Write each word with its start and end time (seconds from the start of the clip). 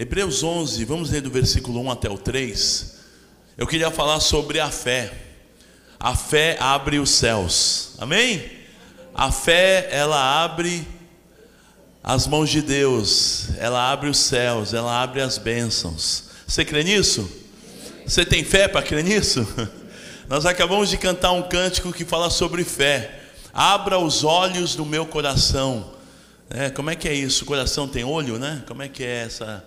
Hebreus 0.00 0.42
11, 0.42 0.82
vamos 0.86 1.10
ler 1.10 1.20
do 1.20 1.30
versículo 1.30 1.78
1 1.82 1.90
até 1.90 2.08
o 2.08 2.16
3. 2.16 2.94
Eu 3.58 3.66
queria 3.66 3.90
falar 3.90 4.18
sobre 4.18 4.58
a 4.58 4.70
fé. 4.70 5.12
A 5.98 6.16
fé 6.16 6.56
abre 6.58 6.98
os 6.98 7.10
céus. 7.10 7.96
Amém? 7.98 8.50
A 9.14 9.30
fé, 9.30 9.90
ela 9.90 10.42
abre 10.42 10.88
as 12.02 12.26
mãos 12.26 12.48
de 12.48 12.62
Deus, 12.62 13.50
ela 13.58 13.92
abre 13.92 14.08
os 14.08 14.16
céus, 14.16 14.72
ela 14.72 15.02
abre 15.02 15.20
as 15.20 15.36
bênçãos. 15.36 16.30
Você 16.46 16.64
crê 16.64 16.82
nisso? 16.82 17.30
Você 18.06 18.24
tem 18.24 18.42
fé 18.42 18.66
para 18.68 18.82
crer 18.82 19.04
nisso? 19.04 19.46
Nós 20.30 20.46
acabamos 20.46 20.88
de 20.88 20.96
cantar 20.96 21.32
um 21.32 21.42
cântico 21.42 21.92
que 21.92 22.06
fala 22.06 22.30
sobre 22.30 22.64
fé. 22.64 23.20
Abra 23.52 23.98
os 23.98 24.24
olhos 24.24 24.74
do 24.74 24.86
meu 24.86 25.04
coração. 25.04 25.92
É, 26.48 26.70
como 26.70 26.88
é 26.88 26.96
que 26.96 27.06
é 27.06 27.12
isso? 27.12 27.44
O 27.44 27.46
coração 27.46 27.86
tem 27.86 28.02
olho, 28.02 28.38
né? 28.38 28.64
Como 28.66 28.82
é 28.82 28.88
que 28.88 29.04
é 29.04 29.24
essa? 29.24 29.62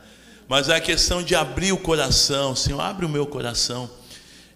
Mas 0.48 0.70
é 0.70 0.75
a 0.75 0.82
questão 0.82 1.23
de 1.23 1.36
abrir 1.36 1.71
o 1.71 1.78
coração. 1.78 2.56
Senhor, 2.56 2.79
abre 2.82 3.06
o 3.06 3.10
meu 3.10 3.25
coração. 3.25 3.89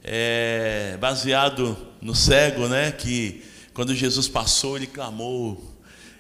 É, 0.04 0.98
baseado 1.00 1.78
no 2.02 2.16
cego, 2.16 2.68
né? 2.68 2.92
Que 2.92 3.44
quando 3.74 3.94
Jesus 3.96 4.28
passou, 4.28 4.76
ele 4.76 4.88
clamou. 4.88 5.76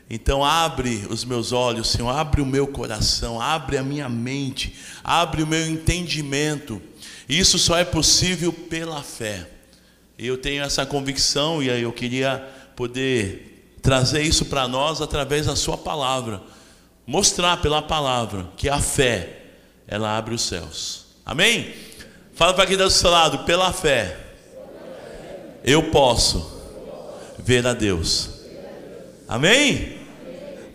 Então 0.10 0.44
abre 0.44 1.06
os 1.10 1.26
meus 1.26 1.52
olhos, 1.52 1.90
Senhor, 1.90 2.10
abre 2.10 2.42
o 2.42 2.46
meu 2.46 2.66
coração, 2.68 3.42
abre 3.42 3.78
a 3.78 3.84
minha 3.84 4.08
mente, 4.08 4.74
abre 5.04 5.44
o 5.44 5.48
meu 5.48 5.68
entendimento. 5.68 6.82
Isso 7.28 7.60
só 7.60 7.78
é 7.78 7.84
possível 7.84 8.54
pela 8.54 9.04
fé. 9.04 9.50
Eu 10.18 10.38
tenho 10.38 10.64
essa 10.64 10.86
convicção 10.86 11.62
e 11.62 11.70
aí 11.70 11.82
eu 11.82 11.92
queria 11.92 12.40
poder 12.76 13.78
trazer 13.82 14.22
isso 14.22 14.46
para 14.46 14.68
nós 14.68 15.02
através 15.02 15.46
da 15.46 15.56
sua 15.56 15.78
palavra. 15.78 16.42
Mostrar 17.06 17.58
pela 17.58 17.82
palavra 17.82 18.50
que 18.56 18.70
a 18.70 18.80
fé, 18.80 19.47
ela 19.88 20.18
abre 20.18 20.36
os 20.36 20.42
céus. 20.42 21.06
Amém? 21.26 21.74
Fala 22.34 22.54
para 22.54 22.66
quem 22.66 22.74
está 22.74 22.86
do 22.86 22.92
seu 22.92 23.10
lado, 23.10 23.40
pela 23.40 23.72
fé, 23.74 24.18
eu 25.64 25.90
posso 25.92 26.46
ver 27.40 27.66
a 27.66 27.74
Deus. 27.74 28.30
Amém? 29.28 29.98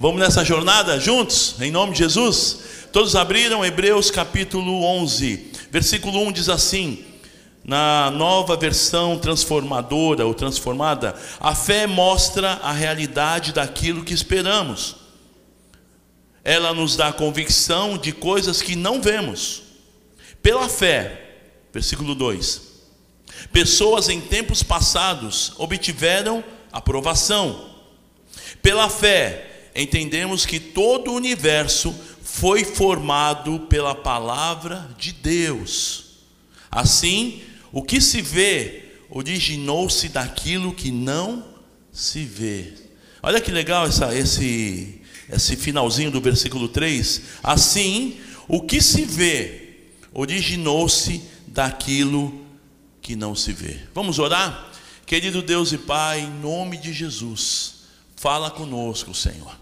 Vamos 0.01 0.21
nessa 0.21 0.45
jornada 0.45 0.99
juntos, 0.99 1.57
em 1.61 1.71
nome 1.71 1.93
de 1.93 1.99
Jesus? 1.99 2.89
Todos 2.93 3.15
abriram 3.15 3.65
Hebreus 3.65 4.11
capítulo 4.11 4.85
11, 4.85 5.53
versículo 5.71 6.19
1 6.27 6.33
diz 6.33 6.49
assim: 6.49 7.05
na 7.65 8.11
nova 8.11 8.57
versão 8.57 9.19
transformadora 9.19 10.27
ou 10.27 10.35
transformada, 10.35 11.15
a 11.39 11.55
fé 11.55 11.87
mostra 11.87 12.59
a 12.63 12.73
realidade 12.73 13.53
daquilo 13.53 14.05
que 14.05 14.13
esperamos. 14.13 14.97
Ela 16.45 16.75
nos 16.75 16.97
dá 16.97 17.13
convicção 17.13 17.97
de 17.97 18.13
coisas 18.13 18.61
que 18.61 18.75
não 18.75 19.01
vemos. 19.01 19.63
Pela 20.43 20.69
fé, 20.69 21.39
versículo 21.73 22.15
2: 22.15 22.61
Pessoas 23.53 24.09
em 24.09 24.21
tempos 24.21 24.63
passados 24.63 25.53
obtiveram 25.59 26.43
aprovação. 26.73 27.71
Pela 28.61 28.89
fé, 28.89 29.71
entendemos 29.75 30.45
que 30.45 30.59
todo 30.59 31.11
o 31.11 31.15
universo 31.15 31.95
foi 32.23 32.65
formado 32.65 33.61
pela 33.69 33.95
palavra 33.95 34.89
de 34.99 35.13
Deus. 35.13 36.05
Assim, 36.71 37.43
o 37.71 37.83
que 37.83 38.01
se 38.01 38.23
vê 38.23 38.85
originou-se 39.11 40.09
daquilo 40.09 40.73
que 40.73 40.91
não 40.91 41.45
se 41.93 42.25
vê. 42.25 42.73
Olha 43.23 43.41
que 43.41 43.51
legal 43.51 43.87
essa, 43.87 44.15
esse, 44.15 45.02
esse 45.33 45.57
finalzinho 45.57 46.11
do 46.11 46.21
versículo 46.21 46.69
3. 46.69 47.23
Assim, 47.43 48.19
o 48.47 48.61
que 48.61 48.81
se 48.81 49.05
vê 49.05 49.79
originou-se 50.13 51.23
daquilo 51.47 52.41
que 53.01 53.17
não 53.17 53.35
se 53.35 53.53
vê. 53.53 53.81
Vamos 53.95 54.19
orar? 54.19 54.71
Querido 55.07 55.43
Deus 55.43 55.73
e 55.73 55.79
Pai, 55.79 56.21
em 56.21 56.31
nome 56.41 56.77
de 56.77 56.93
Jesus, 56.93 57.75
fala 58.15 58.51
conosco, 58.51 59.15
Senhor. 59.15 59.57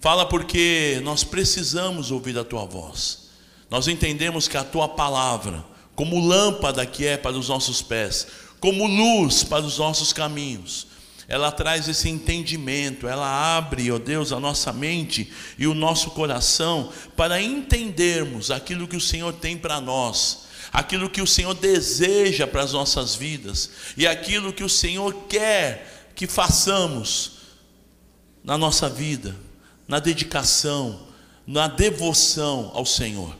Fala 0.00 0.26
porque 0.26 1.00
nós 1.02 1.24
precisamos 1.24 2.10
ouvir 2.10 2.38
a 2.38 2.44
tua 2.44 2.64
voz. 2.64 3.30
Nós 3.70 3.88
entendemos 3.88 4.46
que 4.46 4.56
a 4.56 4.62
tua 4.62 4.88
palavra, 4.88 5.64
como 5.94 6.20
lâmpada 6.20 6.84
que 6.84 7.06
é 7.06 7.16
para 7.16 7.36
os 7.36 7.48
nossos 7.48 7.82
pés, 7.82 8.26
como 8.60 8.86
luz 8.86 9.42
para 9.42 9.64
os 9.64 9.78
nossos 9.78 10.12
caminhos, 10.12 10.86
ela 11.28 11.50
traz 11.50 11.88
esse 11.88 12.08
entendimento, 12.08 13.08
ela 13.08 13.56
abre, 13.56 13.90
ó 13.90 13.98
Deus, 13.98 14.32
a 14.32 14.38
nossa 14.38 14.72
mente 14.72 15.32
e 15.58 15.66
o 15.66 15.74
nosso 15.74 16.10
coração 16.10 16.92
para 17.16 17.40
entendermos 17.40 18.50
aquilo 18.50 18.86
que 18.86 18.96
o 18.96 19.00
Senhor 19.00 19.32
tem 19.32 19.56
para 19.58 19.80
nós, 19.80 20.46
aquilo 20.72 21.10
que 21.10 21.20
o 21.20 21.26
Senhor 21.26 21.54
deseja 21.54 22.46
para 22.46 22.62
as 22.62 22.72
nossas 22.72 23.14
vidas 23.14 23.70
e 23.96 24.06
aquilo 24.06 24.52
que 24.52 24.64
o 24.64 24.68
Senhor 24.68 25.12
quer 25.28 26.10
que 26.14 26.26
façamos 26.26 27.32
na 28.44 28.56
nossa 28.56 28.88
vida 28.88 29.46
na 29.86 29.98
dedicação, 29.98 31.06
na 31.46 31.68
devoção 31.68 32.70
ao 32.74 32.84
Senhor. 32.84 33.34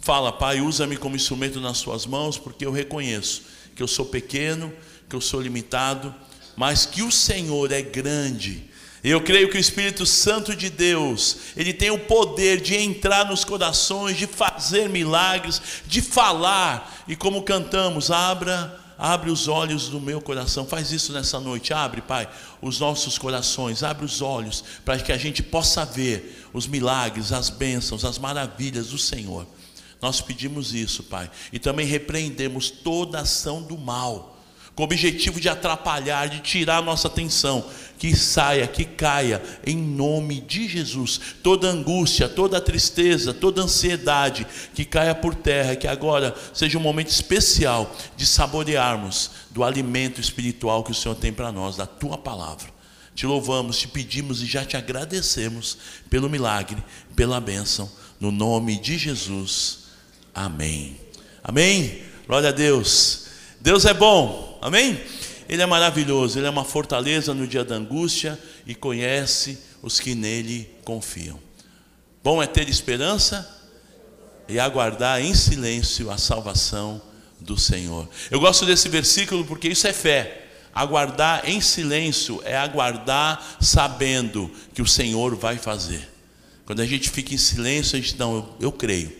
Fala, 0.00 0.32
Pai, 0.32 0.60
usa-me 0.60 0.96
como 0.96 1.16
instrumento 1.16 1.60
nas 1.60 1.78
Suas 1.78 2.06
mãos, 2.06 2.38
porque 2.38 2.64
eu 2.64 2.72
reconheço 2.72 3.42
que 3.76 3.82
eu 3.82 3.88
sou 3.88 4.06
pequeno, 4.06 4.72
que 5.08 5.14
eu 5.14 5.20
sou 5.20 5.40
limitado, 5.40 6.14
mas 6.56 6.86
que 6.86 7.02
o 7.02 7.10
Senhor 7.10 7.72
é 7.72 7.82
grande. 7.82 8.64
Eu 9.02 9.22
creio 9.22 9.48
que 9.48 9.56
o 9.56 9.60
Espírito 9.60 10.04
Santo 10.04 10.54
de 10.54 10.68
Deus, 10.68 11.38
ele 11.56 11.72
tem 11.72 11.90
o 11.90 11.98
poder 11.98 12.60
de 12.60 12.76
entrar 12.76 13.24
nos 13.24 13.44
corações, 13.44 14.16
de 14.16 14.26
fazer 14.26 14.88
milagres, 14.88 15.60
de 15.86 16.02
falar, 16.02 17.04
e 17.08 17.16
como 17.16 17.42
cantamos, 17.42 18.10
abra 18.10 18.78
Abre 19.02 19.30
os 19.30 19.48
olhos 19.48 19.88
do 19.88 19.98
meu 19.98 20.20
coração. 20.20 20.66
Faz 20.66 20.92
isso 20.92 21.10
nessa 21.14 21.40
noite. 21.40 21.72
Abre, 21.72 22.02
Pai, 22.02 22.28
os 22.60 22.78
nossos 22.78 23.16
corações. 23.16 23.82
Abre 23.82 24.04
os 24.04 24.20
olhos 24.20 24.62
para 24.84 24.98
que 24.98 25.10
a 25.10 25.16
gente 25.16 25.42
possa 25.42 25.86
ver 25.86 26.46
os 26.52 26.66
milagres, 26.66 27.32
as 27.32 27.48
bênçãos, 27.48 28.04
as 28.04 28.18
maravilhas 28.18 28.88
do 28.88 28.98
Senhor. 28.98 29.46
Nós 30.02 30.20
pedimos 30.20 30.74
isso, 30.74 31.02
Pai. 31.02 31.30
E 31.50 31.58
também 31.58 31.86
repreendemos 31.86 32.68
toda 32.70 33.20
ação 33.20 33.62
do 33.62 33.78
mal 33.78 34.29
com 34.80 34.84
o 34.84 34.84
objetivo 34.84 35.38
de 35.38 35.46
atrapalhar, 35.46 36.30
de 36.30 36.40
tirar 36.40 36.78
a 36.78 36.82
nossa 36.82 37.06
atenção, 37.06 37.66
que 37.98 38.16
saia, 38.16 38.66
que 38.66 38.86
caia, 38.86 39.42
em 39.66 39.76
nome 39.76 40.40
de 40.40 40.66
Jesus. 40.66 41.20
Toda 41.42 41.68
angústia, 41.68 42.30
toda 42.30 42.58
tristeza, 42.62 43.34
toda 43.34 43.60
ansiedade, 43.60 44.46
que 44.74 44.86
caia 44.86 45.14
por 45.14 45.34
terra, 45.34 45.76
que 45.76 45.86
agora 45.86 46.34
seja 46.54 46.78
um 46.78 46.80
momento 46.80 47.10
especial 47.10 47.94
de 48.16 48.24
saborearmos 48.24 49.32
do 49.50 49.62
alimento 49.62 50.18
espiritual 50.18 50.82
que 50.82 50.92
o 50.92 50.94
Senhor 50.94 51.14
tem 51.14 51.30
para 51.30 51.52
nós, 51.52 51.76
da 51.76 51.84
tua 51.84 52.16
palavra. 52.16 52.70
Te 53.14 53.26
louvamos, 53.26 53.76
te 53.76 53.86
pedimos 53.86 54.40
e 54.40 54.46
já 54.46 54.64
te 54.64 54.78
agradecemos 54.78 55.76
pelo 56.08 56.30
milagre, 56.30 56.82
pela 57.14 57.38
bênção, 57.38 57.90
no 58.18 58.32
nome 58.32 58.80
de 58.80 58.96
Jesus. 58.96 59.80
Amém. 60.34 60.96
Amém. 61.44 62.02
Glória 62.26 62.48
a 62.48 62.52
Deus. 62.52 63.19
Deus 63.60 63.84
é 63.84 63.92
bom. 63.92 64.58
Amém? 64.62 65.00
Ele 65.48 65.62
é 65.62 65.66
maravilhoso, 65.66 66.38
ele 66.38 66.46
é 66.46 66.50
uma 66.50 66.64
fortaleza 66.64 67.34
no 67.34 67.46
dia 67.46 67.64
da 67.64 67.74
angústia 67.74 68.38
e 68.66 68.74
conhece 68.74 69.58
os 69.82 69.98
que 69.98 70.14
nele 70.14 70.70
confiam. 70.84 71.40
Bom 72.22 72.42
é 72.42 72.46
ter 72.46 72.68
esperança 72.68 73.48
e 74.48 74.60
aguardar 74.60 75.20
em 75.20 75.34
silêncio 75.34 76.10
a 76.10 76.18
salvação 76.18 77.02
do 77.40 77.58
Senhor. 77.58 78.08
Eu 78.30 78.38
gosto 78.38 78.64
desse 78.64 78.88
versículo 78.88 79.44
porque 79.44 79.68
isso 79.68 79.86
é 79.86 79.92
fé. 79.92 80.46
Aguardar 80.72 81.42
em 81.48 81.60
silêncio 81.60 82.40
é 82.44 82.56
aguardar 82.56 83.56
sabendo 83.60 84.50
que 84.72 84.82
o 84.82 84.86
Senhor 84.86 85.34
vai 85.34 85.58
fazer. 85.58 86.08
Quando 86.64 86.80
a 86.80 86.86
gente 86.86 87.10
fica 87.10 87.34
em 87.34 87.38
silêncio, 87.38 87.98
a 87.98 88.00
gente 88.00 88.16
não, 88.16 88.36
eu, 88.36 88.56
eu 88.60 88.72
creio. 88.72 89.10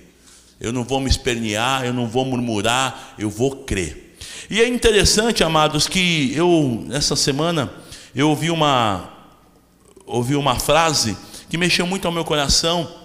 Eu 0.61 0.73
não 0.73 0.85
vou 0.85 1.01
me 1.01 1.11
espernear, 1.11 1.85
eu 1.85 1.93
não 1.93 2.07
vou 2.07 2.25
murmurar, 2.25 3.15
eu 3.19 3.29
vou 3.29 3.65
crer. 3.65 4.10
E 4.49 4.61
é 4.61 4.69
interessante, 4.69 5.45
amados, 5.45 5.87
que 5.87 6.33
eu, 6.35 6.85
nessa 6.87 7.17
semana, 7.17 7.73
eu 8.15 8.31
ouvi 8.31 8.51
uma, 8.51 9.13
ouvi 10.07 10.35
uma 10.35 10.59
frase 10.59 11.17
que 11.49 11.59
mexeu 11.59 11.87
muito 11.87 12.07
ao 12.07 12.13
meu 12.13 12.25
coração. 12.25 13.01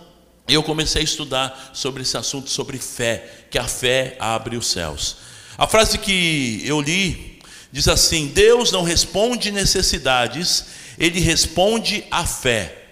E 0.47 0.53
eu 0.53 0.61
comecei 0.61 1.01
a 1.01 1.03
estudar 1.03 1.71
sobre 1.73 2.03
esse 2.03 2.15
assunto, 2.15 2.49
sobre 2.49 2.77
fé, 2.77 3.47
que 3.49 3.57
a 3.57 3.67
fé 3.67 4.15
abre 4.19 4.55
os 4.55 4.67
céus. 4.67 5.17
A 5.57 5.65
frase 5.65 5.97
que 5.97 6.61
eu 6.63 6.79
li 6.79 7.39
diz 7.71 7.87
assim: 7.87 8.27
Deus 8.27 8.71
não 8.71 8.83
responde 8.83 9.51
necessidades, 9.51 10.65
Ele 10.99 11.19
responde 11.19 12.03
à 12.11 12.25
fé. 12.25 12.83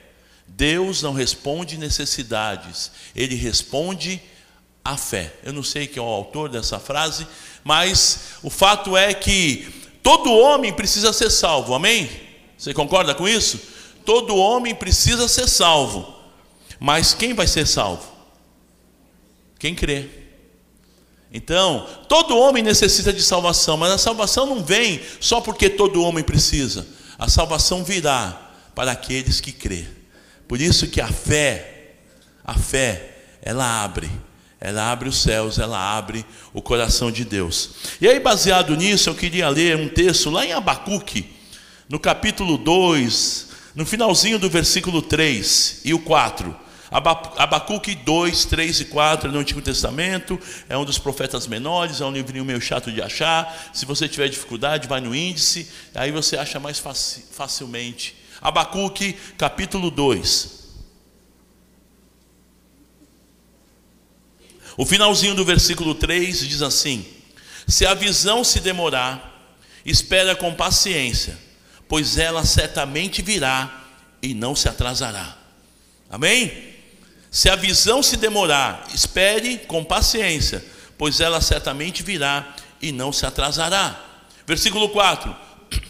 Deus 0.48 1.02
não 1.02 1.14
responde 1.14 1.78
necessidades, 1.78 2.92
Ele 3.16 3.36
responde 3.36 4.22
à 4.84 4.98
fé. 4.98 5.34
Eu 5.44 5.54
não 5.54 5.64
sei 5.64 5.88
quem 5.88 6.02
é 6.02 6.06
o 6.06 6.10
autor 6.10 6.50
dessa 6.50 6.80
frase, 6.80 7.26
mas 7.64 8.20
o 8.42 8.50
fato 8.50 8.98
é 8.98 9.14
que 9.14 9.68
todo 10.02 10.32
homem 10.32 10.74
precisa 10.74 11.14
ser 11.14 11.30
salvo, 11.30 11.74
amém? 11.74 12.10
Você 12.58 12.74
concorda 12.74 13.16
com 13.16 13.28
isso? 13.28 13.60
Todo 14.06 14.36
homem 14.36 14.76
precisa 14.76 15.28
ser 15.28 15.48
salvo, 15.48 16.14
mas 16.80 17.14
quem 17.14 17.34
vai 17.34 17.48
ser 17.48 17.66
salvo? 17.66 18.12
Quem 19.58 19.74
crê. 19.74 20.10
Então, 21.32 21.88
todo 22.08 22.38
homem 22.38 22.62
necessita 22.62 23.12
de 23.12 23.24
salvação, 23.24 23.76
mas 23.76 23.92
a 23.92 23.98
salvação 23.98 24.46
não 24.46 24.64
vem 24.64 25.02
só 25.20 25.42
porque 25.42 25.70
todo 25.70 26.04
homem 26.04 26.24
precisa. 26.24 26.86
A 27.18 27.28
salvação 27.28 27.84
virá 27.84 28.52
para 28.76 28.92
aqueles 28.92 29.40
que 29.40 29.52
crê. 29.52 29.86
Por 30.48 30.62
isso 30.62 30.88
que 30.88 31.02
a 31.02 31.08
fé, 31.08 31.96
a 32.44 32.54
fé, 32.54 33.18
ela 33.42 33.84
abre, 33.84 34.12
ela 34.64 34.90
abre 34.90 35.10
os 35.10 35.22
céus, 35.22 35.60
ela 35.60 35.78
abre 35.78 36.26
o 36.54 36.62
coração 36.62 37.12
de 37.12 37.26
Deus. 37.26 37.72
E 38.00 38.08
aí, 38.08 38.18
baseado 38.18 38.78
nisso, 38.78 39.10
eu 39.10 39.14
queria 39.14 39.50
ler 39.50 39.76
um 39.76 39.90
texto 39.90 40.30
lá 40.30 40.46
em 40.46 40.54
Abacuque, 40.54 41.30
no 41.90 42.00
capítulo 42.00 42.58
2, 42.58 43.50
no 43.76 43.86
finalzinho 43.86 44.40
do 44.40 44.50
versículo 44.50 45.02
3 45.02 45.82
e 45.84 45.94
o 45.94 46.00
4. 46.00 46.56
Abacuque 46.90 47.94
2, 47.94 48.46
3 48.46 48.80
e 48.80 48.86
4 48.86 49.34
no 49.34 49.40
Antigo 49.40 49.62
Testamento, 49.62 50.40
é 50.70 50.78
um 50.78 50.86
dos 50.86 50.98
profetas 50.98 51.46
menores, 51.46 52.00
é 52.00 52.06
um 52.06 52.12
livrinho 52.14 52.46
meio 52.46 52.62
chato 52.62 52.90
de 52.90 53.02
achar. 53.02 53.72
Se 53.74 53.86
você 53.86 54.08
tiver 54.08 54.30
dificuldade, 54.30 54.88
vai 54.88 55.02
no 55.02 55.14
índice, 55.14 55.68
aí 55.94 56.10
você 56.10 56.38
acha 56.38 56.58
mais 56.58 56.82
facilmente. 57.32 58.16
Abacuque, 58.42 59.18
capítulo 59.38 59.92
2. 59.92 60.63
O 64.76 64.86
finalzinho 64.86 65.36
do 65.36 65.46
versículo 65.46 65.94
3 65.94 66.48
diz 66.48 66.62
assim: 66.62 67.06
Se 67.68 67.86
a 67.86 67.94
visão 67.94 68.44
se 68.44 68.60
demorar, 68.60 69.52
espera 69.86 70.36
com 70.36 70.54
paciência, 70.54 71.38
pois 71.88 72.18
ela 72.18 72.44
certamente 72.44 73.22
virá 73.22 73.84
e 74.22 74.34
não 74.34 74.56
se 74.56 74.68
atrasará. 74.68 75.38
Amém? 76.10 76.74
Se 77.30 77.50
a 77.50 77.56
visão 77.56 78.02
se 78.04 78.18
demorar, 78.18 78.88
espere 78.94 79.58
com 79.60 79.84
paciência, 79.84 80.64
pois 80.98 81.20
ela 81.20 81.42
certamente 81.42 82.04
virá 82.04 82.56
e 82.82 82.92
não 82.92 83.12
se 83.12 83.26
atrasará. 83.26 84.00
Versículo 84.46 84.90
4: 84.90 85.36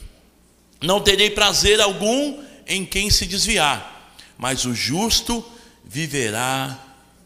Não 0.81 1.00
terei 1.00 1.30
prazer 1.30 1.80
algum 1.80 2.44
em 2.68 2.85
quem 2.85 3.09
se 3.09 3.25
desviar, 3.25 4.15
mas 4.38 4.65
o 4.65 4.74
justo 4.74 5.44
viverá 5.85 6.77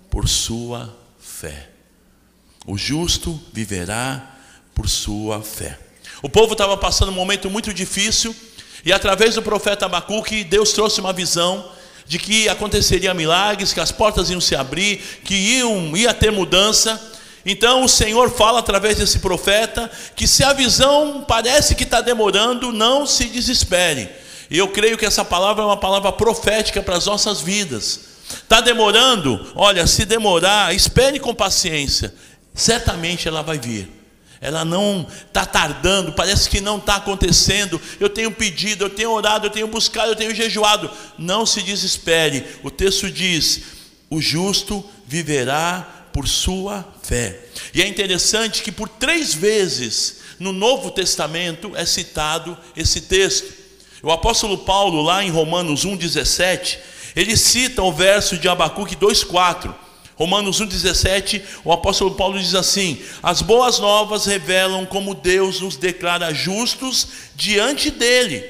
por 0.10 0.28
sua 0.28 0.97
fé. 1.40 1.70
O 2.66 2.78
justo 2.78 3.40
viverá 3.54 4.36
por 4.74 4.90
sua 4.90 5.42
fé. 5.42 5.78
O 6.22 6.28
povo 6.28 6.54
estava 6.54 6.76
passando 6.76 7.10
um 7.10 7.16
momento 7.16 7.48
muito 7.50 7.72
difícil, 7.72 8.36
e 8.84 8.92
através 8.92 9.36
do 9.36 9.42
profeta 9.44 9.86
Abacuque, 9.86 10.44
Deus 10.44 10.72
trouxe 10.72 11.00
uma 11.00 11.14
visão 11.14 11.72
de 12.08 12.18
que 12.18 12.50
aconteceria 12.50 13.14
milagres, 13.14 13.72
que 13.72 13.80
as 13.80 13.92
portas 13.92 14.32
iam 14.32 14.42
se 14.42 14.56
abrir, 14.56 14.98
que 15.24 15.36
iam, 15.36 15.96
ia 15.96 16.14
ter 16.14 16.32
mudança. 16.32 17.00
Então 17.46 17.84
o 17.84 17.90
Senhor 17.90 18.32
fala 18.32 18.60
através 18.60 18.98
desse 18.98 19.20
profeta 19.20 19.92
que 20.16 20.28
se 20.28 20.44
a 20.44 20.54
visão 20.54 21.24
parece 21.28 21.76
que 21.76 21.84
está 21.84 22.02
demorando, 22.02 22.72
não 22.72 23.06
se 23.06 23.26
desespere. 23.26 24.10
E 24.50 24.58
eu 24.58 24.70
creio 24.70 24.98
que 24.98 25.06
essa 25.06 25.24
palavra 25.24 25.64
é 25.64 25.68
uma 25.68 25.78
palavra 25.78 26.12
profética 26.12 26.82
para 26.82 26.96
as 26.96 27.06
nossas 27.06 27.42
vidas. 27.42 28.17
Está 28.30 28.62
demorando? 28.62 29.54
Olha, 29.56 29.88
se 29.88 30.06
demorar, 30.06 30.76
espere 30.76 31.20
com 31.20 31.34
paciência. 31.34 32.14
Certamente 32.54 33.28
ela 33.28 33.42
vai 33.42 33.58
vir 33.58 33.98
ela 34.40 34.64
não 34.64 35.08
está 35.28 35.46
tardando, 35.46 36.14
parece 36.14 36.50
que 36.50 36.62
não 36.62 36.78
está 36.78 36.96
acontecendo. 36.96 37.82
Eu 38.00 38.10
tenho 38.10 38.32
pedido, 38.32 38.86
eu 38.86 38.90
tenho 38.90 39.12
orado, 39.12 39.48
eu 39.48 39.52
tenho 39.52 39.68
buscado, 39.68 40.12
eu 40.12 40.16
tenho 40.16 40.34
jejuado. 40.34 40.90
Não 41.18 41.46
se 41.46 41.62
desespere. 41.62 42.46
O 42.64 42.70
texto 42.70 43.10
diz: 43.10 43.62
o 44.10 44.22
justo 44.22 44.86
viverá 45.06 46.10
por 46.14 46.28
sua 46.28 46.88
fé. 47.02 47.40
E 47.74 47.82
é 47.82 47.88
interessante 47.88 48.62
que 48.62 48.72
por 48.72 48.88
três 48.88 49.34
vezes 49.34 50.18
no 50.40 50.52
Novo 50.52 50.92
Testamento 50.92 51.76
é 51.76 51.86
citado 51.86 52.58
esse 52.76 53.02
texto. 53.02 53.52
O 54.04 54.12
apóstolo 54.12 54.60
Paulo, 54.60 55.02
lá 55.02 55.24
em 55.24 55.32
Romanos 55.32 55.84
1,17, 55.84 56.78
ele 57.20 57.36
cita 57.36 57.82
o 57.82 57.92
verso 57.92 58.38
de 58.38 58.48
Abacuque 58.48 58.96
2,4 58.96 59.74
Romanos 60.18 60.60
1,17, 60.60 61.44
o 61.64 61.72
apóstolo 61.72 62.16
Paulo 62.16 62.40
diz 62.40 62.56
assim: 62.56 63.00
As 63.22 63.44
boas 63.44 63.78
novas 63.78 64.26
revelam 64.26 64.84
como 64.84 65.14
Deus 65.14 65.62
nos 65.62 65.78
declara 65.78 66.34
justos 66.34 67.08
diante 67.36 67.92
dele. 67.92 68.44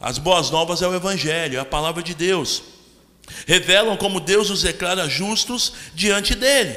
As 0.00 0.16
boas 0.16 0.50
novas 0.50 0.80
é 0.80 0.88
o 0.88 0.94
Evangelho, 0.94 1.58
é 1.58 1.60
a 1.60 1.64
palavra 1.64 2.02
de 2.02 2.14
Deus. 2.14 2.62
Revelam 3.46 3.98
como 3.98 4.18
Deus 4.18 4.48
nos 4.48 4.62
declara 4.62 5.08
justos 5.10 5.74
diante 5.94 6.34
dele. 6.34 6.74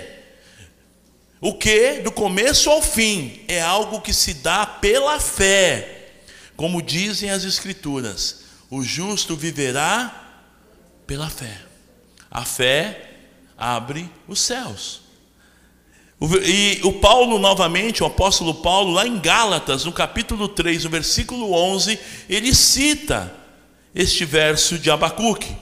O 1.40 1.54
que, 1.54 2.02
do 2.02 2.12
começo 2.12 2.70
ao 2.70 2.82
fim, 2.82 3.40
é 3.48 3.62
algo 3.62 4.02
que 4.02 4.14
se 4.14 4.34
dá 4.36 4.66
pela 4.66 5.22
fé, 5.22 6.10
como 6.58 6.82
dizem 6.82 7.30
as 7.30 7.46
Escrituras: 7.46 8.42
o 8.70 8.84
justo 8.84 9.38
viverá 9.38 10.25
pela 11.06 11.30
fé. 11.30 11.62
A 12.30 12.44
fé 12.44 13.12
abre 13.58 14.10
os 14.28 14.40
céus. 14.42 15.02
E 16.44 16.80
o 16.84 16.94
Paulo, 16.94 17.38
novamente, 17.38 18.02
o 18.02 18.06
apóstolo 18.06 18.56
Paulo, 18.56 18.92
lá 18.92 19.06
em 19.06 19.20
Gálatas, 19.20 19.84
no 19.86 19.92
capítulo 19.92 20.48
3, 20.48 20.86
no 20.86 20.90
versículo 20.90 21.54
11, 21.54 22.00
ele 22.30 22.56
cita 22.56 23.34
este 23.94 24.26
verso 24.26 24.80
de 24.80 24.90
Abacuque. 24.90 25.56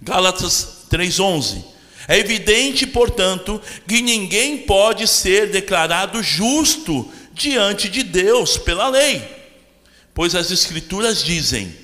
Gálatas 0.00 0.86
3,11. 0.90 1.64
É 2.08 2.18
evidente, 2.18 2.86
portanto, 2.86 3.60
que 3.88 4.00
ninguém 4.00 4.58
pode 4.58 5.08
ser 5.08 5.50
declarado 5.50 6.22
justo 6.22 7.10
diante 7.32 7.88
de 7.88 8.02
Deus 8.02 8.56
pela 8.56 8.88
lei, 8.88 9.22
pois 10.14 10.34
as 10.34 10.50
Escrituras 10.50 11.22
dizem: 11.22 11.74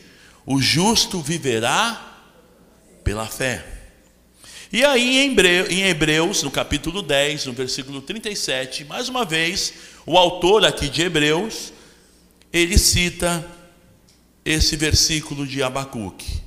o 0.47 0.61
justo 0.61 1.21
viverá 1.21 2.12
pela 3.05 3.27
fé. 3.27 3.65
E 4.73 4.85
aí 4.85 5.19
em 5.19 5.83
Hebreus, 5.83 6.43
no 6.43 6.51
capítulo 6.51 7.03
10, 7.03 7.47
no 7.47 7.53
versículo 7.53 8.01
37, 8.01 8.85
mais 8.85 9.09
uma 9.09 9.25
vez, 9.25 9.75
o 10.07 10.17
autor 10.17 10.65
aqui 10.65 10.89
de 10.89 11.03
Hebreus, 11.03 11.73
ele 12.53 12.79
cita 12.79 13.47
esse 14.45 14.77
versículo 14.77 15.47
de 15.47 15.63
Abacuque. 15.63 16.41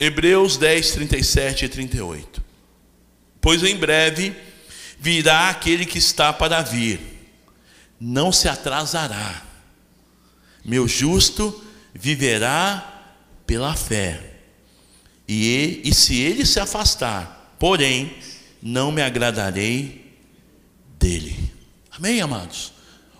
Hebreus 0.00 0.56
10, 0.56 0.92
37 0.92 1.64
e 1.66 1.68
38. 1.68 2.42
Pois 3.40 3.62
em 3.62 3.76
breve 3.76 4.34
virá 4.98 5.50
aquele 5.50 5.84
que 5.84 5.98
está 5.98 6.32
para 6.32 6.62
vir, 6.62 7.00
não 8.00 8.32
se 8.32 8.48
atrasará. 8.48 9.42
Meu 10.64 10.88
justo 10.88 11.62
viverá 11.92 13.12
pela 13.46 13.74
fé. 13.76 14.33
E, 15.26 15.80
e 15.84 15.94
se 15.94 16.20
ele 16.20 16.44
se 16.44 16.60
afastar, 16.60 17.54
porém, 17.58 18.14
não 18.62 18.92
me 18.92 19.02
agradarei 19.02 20.18
dele. 20.98 21.52
Amém, 21.90 22.20
amados? 22.20 22.72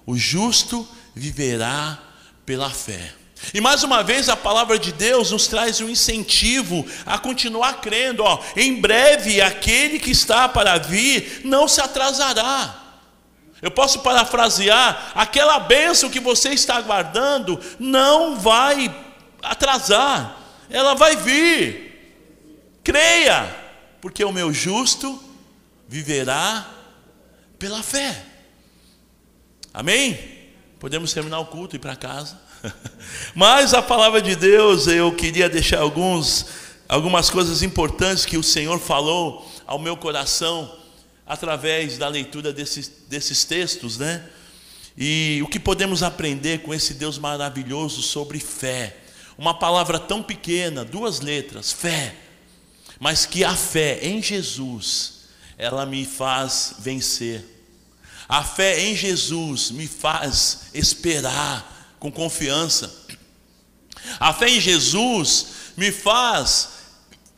O 0.06 0.16
justo 0.16 0.86
viverá 1.14 1.98
pela 2.44 2.70
fé. 2.70 3.14
E 3.52 3.60
mais 3.60 3.82
uma 3.82 4.02
vez 4.02 4.28
a 4.28 4.36
palavra 4.36 4.78
de 4.78 4.92
Deus 4.92 5.30
nos 5.30 5.46
traz 5.46 5.80
um 5.80 5.88
incentivo 5.88 6.86
a 7.04 7.18
continuar 7.18 7.80
crendo. 7.80 8.22
Ó, 8.22 8.42
em 8.56 8.80
breve 8.80 9.40
aquele 9.40 9.98
que 9.98 10.10
está 10.10 10.48
para 10.48 10.78
vir 10.78 11.42
não 11.44 11.68
se 11.68 11.80
atrasará. 11.80 12.82
Eu 13.60 13.70
posso 13.70 14.00
parafrasear: 14.00 15.12
aquela 15.14 15.58
bênção 15.58 16.10
que 16.10 16.20
você 16.20 16.50
está 16.50 16.76
aguardando 16.76 17.60
não 17.78 18.36
vai 18.36 18.94
atrasar, 19.42 20.38
ela 20.70 20.94
vai 20.94 21.16
vir. 21.16 21.93
Creia, 22.84 23.56
porque 24.02 24.22
o 24.22 24.30
meu 24.30 24.52
justo 24.52 25.18
viverá 25.88 26.70
pela 27.58 27.82
fé. 27.82 28.22
Amém? 29.72 30.18
Podemos 30.78 31.10
terminar 31.14 31.38
o 31.38 31.46
culto 31.46 31.74
e 31.74 31.78
ir 31.78 31.80
para 31.80 31.96
casa. 31.96 32.38
Mas 33.34 33.72
a 33.72 33.80
palavra 33.80 34.20
de 34.20 34.36
Deus, 34.36 34.86
eu 34.86 35.10
queria 35.16 35.48
deixar 35.48 35.80
alguns, 35.80 36.46
algumas 36.86 37.30
coisas 37.30 37.62
importantes 37.62 38.26
que 38.26 38.36
o 38.36 38.42
Senhor 38.42 38.78
falou 38.78 39.50
ao 39.66 39.78
meu 39.78 39.96
coração 39.96 40.78
através 41.26 41.96
da 41.96 42.06
leitura 42.06 42.52
desses, 42.52 42.86
desses 43.08 43.44
textos, 43.44 43.96
né? 43.96 44.28
E 44.94 45.40
o 45.42 45.48
que 45.48 45.58
podemos 45.58 46.02
aprender 46.02 46.60
com 46.60 46.74
esse 46.74 46.92
Deus 46.92 47.16
maravilhoso 47.16 48.02
sobre 48.02 48.38
fé? 48.38 48.94
Uma 49.38 49.58
palavra 49.58 49.98
tão 49.98 50.22
pequena, 50.22 50.84
duas 50.84 51.20
letras, 51.20 51.72
fé 51.72 52.23
mas 52.98 53.26
que 53.26 53.44
a 53.44 53.54
fé 53.54 53.98
em 54.02 54.22
Jesus, 54.22 55.12
ela 55.58 55.84
me 55.84 56.04
faz 56.04 56.76
vencer. 56.78 57.44
A 58.28 58.42
fé 58.42 58.80
em 58.80 58.96
Jesus 58.96 59.70
me 59.70 59.86
faz 59.86 60.66
esperar 60.72 61.94
com 61.98 62.10
confiança. 62.10 62.92
A 64.18 64.32
fé 64.32 64.48
em 64.48 64.60
Jesus 64.60 65.46
me 65.76 65.90
faz, 65.90 66.68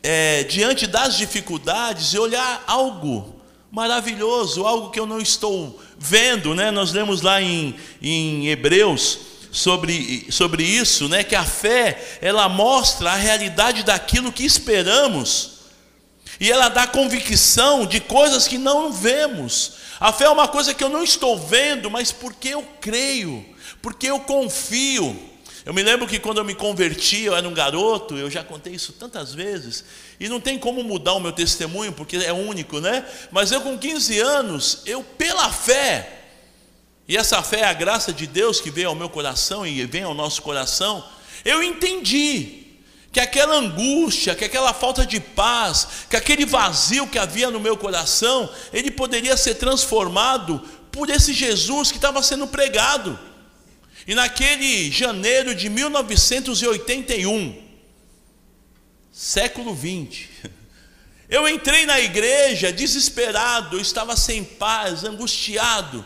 é, 0.03 0.43
diante 0.43 0.87
das 0.87 1.17
dificuldades, 1.17 2.13
olhar 2.13 2.63
algo 2.67 3.41
maravilhoso, 3.71 4.65
algo 4.65 4.89
que 4.89 4.99
eu 4.99 5.05
não 5.05 5.19
estou 5.19 5.81
vendo, 5.97 6.55
né? 6.55 6.71
Nós 6.71 6.91
lemos 6.91 7.21
lá 7.21 7.41
em, 7.41 7.75
em 8.01 8.47
Hebreus 8.47 9.26
sobre, 9.51 10.27
sobre 10.31 10.63
isso, 10.63 11.07
né? 11.07 11.23
Que 11.23 11.35
a 11.35 11.45
fé 11.45 12.19
ela 12.21 12.47
mostra 12.49 13.11
a 13.11 13.15
realidade 13.15 13.83
daquilo 13.83 14.31
que 14.31 14.45
esperamos 14.45 15.57
e 16.39 16.51
ela 16.51 16.69
dá 16.69 16.85
convicção 16.85 17.85
de 17.85 17.99
coisas 17.99 18.47
que 18.47 18.57
não 18.57 18.91
vemos. 18.91 19.73
A 19.99 20.13
fé 20.13 20.25
é 20.25 20.29
uma 20.29 20.47
coisa 20.47 20.73
que 20.73 20.83
eu 20.83 20.89
não 20.89 21.03
estou 21.03 21.37
vendo, 21.37 21.89
mas 21.89 22.11
porque 22.11 22.49
eu 22.49 22.63
creio, 22.79 23.43
porque 23.81 24.07
eu 24.07 24.19
confio. 24.19 25.19
Eu 25.65 25.73
me 25.73 25.83
lembro 25.83 26.07
que 26.07 26.19
quando 26.19 26.37
eu 26.37 26.45
me 26.45 26.55
converti, 26.55 27.23
eu 27.23 27.35
era 27.35 27.47
um 27.47 27.53
garoto, 27.53 28.15
eu 28.15 28.29
já 28.29 28.43
contei 28.43 28.73
isso 28.73 28.93
tantas 28.93 29.33
vezes, 29.33 29.83
e 30.19 30.29
não 30.29 30.39
tem 30.39 30.57
como 30.57 30.81
mudar 30.83 31.13
o 31.13 31.19
meu 31.19 31.33
testemunho, 31.33 31.91
porque 31.91 32.15
é 32.17 32.31
único, 32.31 32.79
né? 32.79 33.05
Mas 33.31 33.51
eu 33.51 33.59
com 33.59 33.77
15 33.77 34.19
anos, 34.19 34.81
eu 34.85 35.03
pela 35.03 35.51
fé, 35.51 36.16
e 37.07 37.15
essa 37.15 37.41
fé 37.41 37.61
é 37.61 37.65
a 37.65 37.73
graça 37.73 38.11
de 38.11 38.27
Deus 38.27 38.59
que 38.59 38.69
veio 38.69 38.89
ao 38.89 38.95
meu 38.95 39.09
coração 39.09 39.65
e 39.65 39.85
vem 39.85 40.03
ao 40.03 40.13
nosso 40.13 40.41
coração, 40.41 41.03
eu 41.45 41.63
entendi 41.63 42.65
que 43.11 43.19
aquela 43.21 43.55
angústia, 43.55 44.35
que 44.35 44.43
aquela 44.43 44.73
falta 44.73 45.05
de 45.05 45.19
paz, 45.19 45.87
que 46.09 46.17
aquele 46.17 46.45
vazio 46.45 47.07
que 47.07 47.17
havia 47.17 47.49
no 47.49 47.59
meu 47.59 47.77
coração, 47.77 48.49
ele 48.73 48.91
poderia 48.91 49.37
ser 49.37 49.55
transformado 49.55 50.59
por 50.91 51.09
esse 51.09 51.33
Jesus 51.33 51.91
que 51.91 51.97
estava 51.97 52.21
sendo 52.21 52.45
pregado. 52.47 53.17
E 54.05 54.13
naquele 54.13 54.91
janeiro 54.91 55.55
de 55.55 55.69
1981, 55.69 57.63
século 59.11 59.73
20, 59.73 60.29
eu 61.29 61.47
entrei 61.47 61.85
na 61.85 61.99
igreja 61.99 62.71
desesperado, 62.71 63.79
estava 63.79 64.17
sem 64.17 64.43
paz, 64.43 65.03
angustiado, 65.05 66.05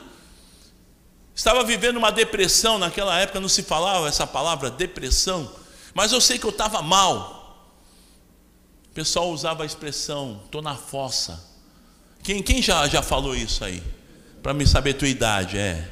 estava 1.42 1.64
vivendo 1.64 1.98
uma 1.98 2.12
depressão, 2.12 2.78
naquela 2.78 3.18
época 3.20 3.40
não 3.40 3.50
se 3.50 3.64
falava 3.64 4.08
essa 4.08 4.28
palavra 4.28 4.70
depressão, 4.70 5.52
mas 5.92 6.12
eu 6.12 6.22
sei 6.22 6.38
que 6.38 6.46
eu 6.46 6.52
estava 6.52 6.84
mal. 6.84 7.66
O 8.92 8.94
pessoal 8.94 9.32
usava 9.32 9.64
a 9.64 9.66
expressão, 9.66 10.40
estou 10.46 10.62
na 10.62 10.76
fossa. 10.76 11.44
Quem, 12.22 12.44
quem 12.44 12.62
já, 12.62 12.88
já 12.88 13.02
falou 13.02 13.36
isso 13.36 13.66
aí? 13.66 13.82
Para 14.44 14.54
me 14.54 14.68
saber 14.68 14.92
a 14.92 14.94
tua 14.94 15.08
idade, 15.08 15.58
é. 15.58 15.90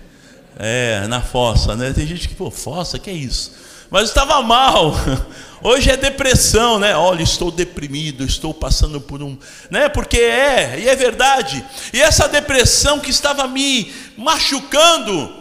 É, 0.56 1.08
na 1.08 1.20
fossa, 1.20 1.76
né? 1.76 1.94
Tem 1.94 2.06
gente 2.06 2.28
que, 2.28 2.36
pô, 2.36 2.52
fossa, 2.52 3.00
que 3.00 3.10
é 3.10 3.14
isso? 3.14 3.52
Mas 3.90 4.10
estava 4.10 4.40
mal. 4.44 4.94
Hoje 5.64 5.90
é 5.90 5.98
depressão, 5.98 6.78
né? 6.78 6.96
Olha, 6.96 7.24
estou 7.24 7.50
deprimido, 7.50 8.24
estou 8.24 8.54
passando 8.54 9.02
por 9.02 9.24
um, 9.24 9.36
né? 9.72 9.90
Porque 9.90 10.20
é, 10.20 10.80
e 10.80 10.88
é 10.88 10.96
verdade. 10.96 11.66
E 11.92 12.00
essa 12.00 12.28
depressão 12.28 13.00
que 13.00 13.10
estava 13.10 13.48
me 13.48 13.92
machucando, 14.16 15.39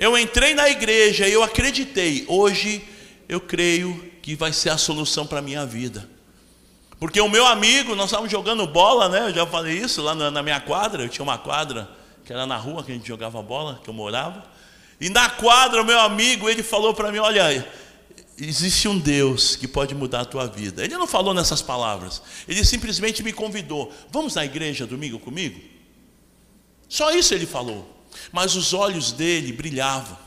eu 0.00 0.16
entrei 0.16 0.54
na 0.54 0.66
igreja 0.70 1.28
e 1.28 1.32
eu 1.32 1.42
acreditei. 1.42 2.24
Hoje 2.26 2.82
eu 3.28 3.38
creio 3.38 4.10
que 4.22 4.34
vai 4.34 4.50
ser 4.50 4.70
a 4.70 4.78
solução 4.78 5.26
para 5.26 5.40
a 5.40 5.42
minha 5.42 5.66
vida. 5.66 6.08
Porque 6.98 7.20
o 7.20 7.28
meu 7.28 7.46
amigo, 7.46 7.94
nós 7.94 8.06
estávamos 8.06 8.32
jogando 8.32 8.66
bola, 8.66 9.10
né? 9.10 9.28
Eu 9.28 9.34
já 9.34 9.46
falei 9.46 9.76
isso 9.76 10.00
lá 10.00 10.14
na, 10.14 10.42
minha 10.42 10.58
quadra, 10.58 11.02
eu 11.02 11.08
tinha 11.10 11.22
uma 11.22 11.36
quadra 11.36 11.86
que 12.24 12.32
era 12.32 12.46
na 12.46 12.56
rua 12.56 12.82
que 12.82 12.90
a 12.90 12.94
gente 12.94 13.06
jogava 13.06 13.42
bola, 13.42 13.78
que 13.84 13.90
eu 13.90 13.94
morava. 13.94 14.42
E 14.98 15.10
na 15.10 15.28
quadra, 15.28 15.82
o 15.82 15.84
meu 15.84 16.00
amigo, 16.00 16.48
ele 16.48 16.62
falou 16.62 16.94
para 16.94 17.12
mim: 17.12 17.18
Olha, 17.18 17.66
existe 18.38 18.88
um 18.88 18.98
Deus 18.98 19.54
que 19.54 19.68
pode 19.68 19.94
mudar 19.94 20.22
a 20.22 20.24
tua 20.24 20.46
vida. 20.46 20.82
Ele 20.82 20.96
não 20.96 21.06
falou 21.06 21.34
nessas 21.34 21.60
palavras, 21.60 22.22
ele 22.48 22.64
simplesmente 22.64 23.22
me 23.22 23.34
convidou: 23.34 23.92
Vamos 24.10 24.34
na 24.34 24.46
igreja 24.46 24.86
domingo 24.86 25.18
comigo? 25.18 25.60
Só 26.88 27.12
isso 27.12 27.34
ele 27.34 27.44
falou. 27.44 27.99
Mas 28.32 28.54
os 28.54 28.72
olhos 28.72 29.12
dele 29.12 29.52
brilhavam. 29.52 30.18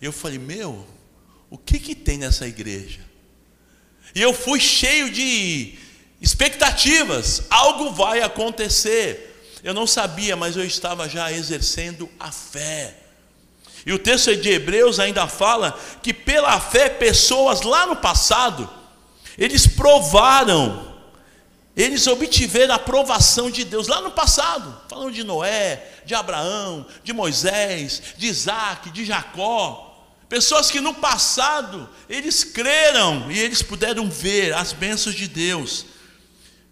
Eu 0.00 0.12
falei: 0.12 0.38
Meu, 0.38 0.86
o 1.50 1.58
que, 1.58 1.78
que 1.78 1.94
tem 1.94 2.18
nessa 2.18 2.46
igreja? 2.46 3.00
E 4.14 4.22
eu 4.22 4.32
fui 4.32 4.60
cheio 4.60 5.10
de 5.10 5.74
expectativas: 6.20 7.42
algo 7.50 7.90
vai 7.90 8.22
acontecer. 8.22 9.58
Eu 9.62 9.74
não 9.74 9.86
sabia, 9.86 10.36
mas 10.36 10.56
eu 10.56 10.64
estava 10.64 11.08
já 11.08 11.32
exercendo 11.32 12.08
a 12.20 12.30
fé. 12.30 12.94
E 13.84 13.92
o 13.92 13.98
texto 13.98 14.34
de 14.34 14.50
Hebreus 14.50 14.98
ainda 14.98 15.28
fala 15.28 15.78
que 16.02 16.12
pela 16.12 16.58
fé 16.58 16.88
pessoas 16.88 17.62
lá 17.62 17.86
no 17.86 17.96
passado, 17.96 18.68
eles 19.38 19.66
provaram, 19.66 20.95
eles 21.76 22.06
obtiveram 22.06 22.72
a 22.72 22.76
aprovação 22.76 23.50
de 23.50 23.62
Deus 23.62 23.86
lá 23.86 24.00
no 24.00 24.10
passado, 24.10 24.80
falando 24.88 25.12
de 25.12 25.22
Noé, 25.22 25.86
de 26.06 26.14
Abraão, 26.14 26.86
de 27.04 27.12
Moisés, 27.12 28.02
de 28.16 28.26
Isaac, 28.26 28.88
de 28.90 29.04
Jacó. 29.04 29.82
Pessoas 30.26 30.70
que 30.70 30.80
no 30.80 30.94
passado 30.94 31.86
eles 32.08 32.42
creram 32.42 33.30
e 33.30 33.38
eles 33.38 33.60
puderam 33.60 34.08
ver 34.08 34.54
as 34.54 34.72
bênçãos 34.72 35.14
de 35.14 35.28
Deus. 35.28 35.84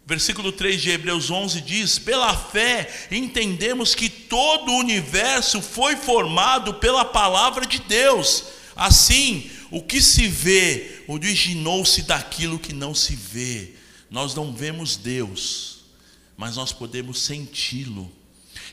Versículo 0.06 0.50
3 0.50 0.80
de 0.80 0.90
Hebreus 0.90 1.30
11 1.30 1.60
diz: 1.60 1.98
Pela 1.98 2.34
fé 2.34 2.90
entendemos 3.10 3.94
que 3.94 4.08
todo 4.08 4.72
o 4.72 4.78
universo 4.78 5.60
foi 5.60 5.96
formado 5.96 6.74
pela 6.74 7.04
palavra 7.04 7.66
de 7.66 7.78
Deus. 7.80 8.44
Assim, 8.74 9.50
o 9.70 9.82
que 9.82 10.00
se 10.00 10.26
vê 10.26 11.02
originou-se 11.06 12.02
daquilo 12.02 12.58
que 12.58 12.72
não 12.72 12.94
se 12.94 13.14
vê. 13.14 13.74
Nós 14.10 14.34
não 14.34 14.52
vemos 14.52 14.96
Deus, 14.96 15.78
mas 16.36 16.56
nós 16.56 16.72
podemos 16.72 17.20
senti-lo. 17.20 18.10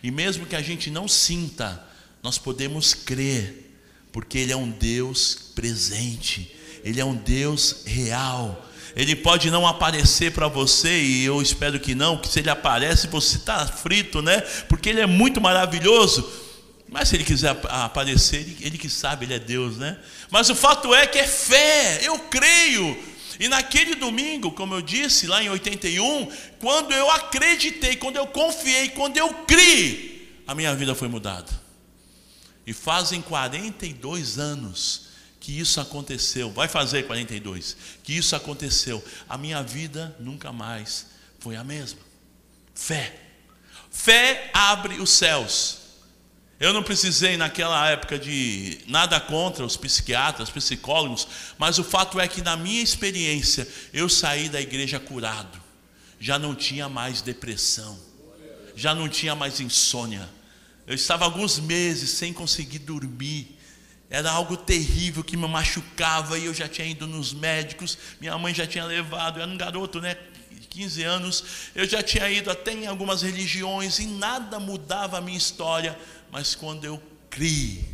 E 0.04 0.12
mesmo 0.12 0.46
que 0.46 0.56
a 0.56 0.62
gente 0.62 0.90
não 0.90 1.08
sinta, 1.08 1.86
nós 2.22 2.38
podemos 2.38 2.94
crer, 2.94 3.72
porque 4.12 4.38
Ele 4.38 4.52
é 4.52 4.58
um 4.58 4.70
Deus 4.70 5.52
presente, 5.56 6.56
Ele 6.84 7.00
é 7.00 7.06
um 7.06 7.16
Deus 7.16 7.84
real 7.86 8.68
ele 8.96 9.16
pode 9.16 9.50
não 9.50 9.66
aparecer 9.66 10.32
para 10.32 10.48
você, 10.48 11.02
e 11.02 11.24
eu 11.24 11.42
espero 11.42 11.80
que 11.80 11.96
não, 11.96 12.18
que 12.18 12.28
se 12.28 12.40
ele 12.40 12.50
aparece, 12.50 13.08
você 13.08 13.38
está 13.38 13.66
frito, 13.66 14.22
né? 14.22 14.42
Porque 14.68 14.90
ele 14.90 15.00
é 15.00 15.06
muito 15.06 15.40
maravilhoso. 15.40 16.30
Mas 16.90 17.08
se 17.08 17.16
ele 17.16 17.24
quiser 17.24 17.58
aparecer, 17.70 18.42
ele, 18.42 18.58
ele 18.60 18.78
que 18.78 18.90
sabe, 18.90 19.26
ele 19.26 19.34
é 19.34 19.40
Deus, 19.40 19.78
né? 19.78 19.98
Mas 20.30 20.50
o 20.50 20.56
fato 20.56 20.94
é 20.94 21.08
que 21.08 21.18
é 21.18 21.28
fé, 21.28 22.02
eu 22.04 22.20
creio. 22.20 22.98
E 23.42 23.50
naquele 23.50 23.96
domingo, 23.96 24.52
como 24.52 24.76
eu 24.76 24.84
disse, 24.84 25.26
lá 25.26 25.42
em 25.42 25.50
81, 25.50 26.32
quando 26.60 26.92
eu 26.92 27.10
acreditei, 27.10 27.96
quando 27.96 28.18
eu 28.18 28.28
confiei, 28.28 28.90
quando 28.90 29.18
eu 29.18 29.34
criei, 29.46 30.44
a 30.46 30.54
minha 30.54 30.76
vida 30.76 30.94
foi 30.94 31.08
mudada. 31.08 31.52
E 32.68 32.72
fazem 32.72 33.20
42 33.20 34.38
anos 34.38 35.08
que 35.40 35.60
isso 35.60 35.82
aconteceu, 35.82 36.52
vai 36.52 36.68
fazer 36.68 37.08
42, 37.08 37.76
que 38.04 38.16
isso 38.16 38.36
aconteceu, 38.36 39.04
a 39.28 39.40
minha 39.40 39.64
vida 39.64 40.16
nunca 40.20 40.54
mais 40.54 41.08
foi 41.40 41.56
a 41.56 41.64
mesma. 41.64 42.00
Fé. 42.76 43.22
Fé 43.90 44.52
abre 44.54 45.02
os 45.02 45.10
céus. 45.10 45.80
Eu 46.62 46.74
não 46.74 46.84
precisei 46.84 47.38
naquela 47.38 47.90
época 47.90 48.20
de 48.20 48.82
nada 48.88 49.20
contra 49.20 49.66
os 49.66 49.76
psiquiatras, 49.76 50.52
psicólogos, 50.52 51.28
mas 51.58 51.80
o 51.80 51.84
fato 51.84 52.20
é 52.20 52.28
que 52.28 52.44
na 52.44 52.56
minha 52.56 52.84
experiência 52.84 53.68
eu 53.92 54.08
saí 54.08 54.48
da 54.48 54.62
igreja 54.62 55.00
curado. 55.00 55.60
Já 56.20 56.38
não 56.38 56.54
tinha 56.54 56.88
mais 56.88 57.24
depressão, 57.24 58.00
já 58.76 58.94
não 58.94 59.10
tinha 59.10 59.34
mais 59.34 59.60
insônia. 59.60 60.30
Eu 60.86 60.94
estava 60.94 61.26
alguns 61.26 61.60
meses 61.60 62.12
sem 62.12 62.32
conseguir 62.32 62.78
dormir 62.78 63.58
era 64.12 64.30
algo 64.30 64.58
terrível 64.58 65.24
que 65.24 65.38
me 65.38 65.48
machucava 65.48 66.38
e 66.38 66.46
eu 66.46 66.54
já 66.54 66.68
tinha 66.68 66.86
ido 66.86 67.08
nos 67.08 67.34
médicos, 67.34 67.98
minha 68.20 68.38
mãe 68.38 68.54
já 68.54 68.68
tinha 68.68 68.84
levado, 68.84 69.40
eu 69.40 69.44
era 69.44 69.52
um 69.52 69.56
garoto, 69.56 70.02
né? 70.02 70.18
15 70.72 71.04
anos, 71.04 71.44
eu 71.76 71.88
já 71.88 72.02
tinha 72.02 72.28
ido 72.30 72.50
até 72.50 72.74
em 72.74 72.88
algumas 72.88 73.22
religiões 73.22 74.00
e 74.00 74.08
nada 74.08 74.60
mudava 74.60 75.20
a 75.20 75.22
minha 75.22 75.38
história, 75.38 75.98
mas 76.32 76.56
quando 76.56 76.86
eu 76.86 77.02
criei, 77.30 77.86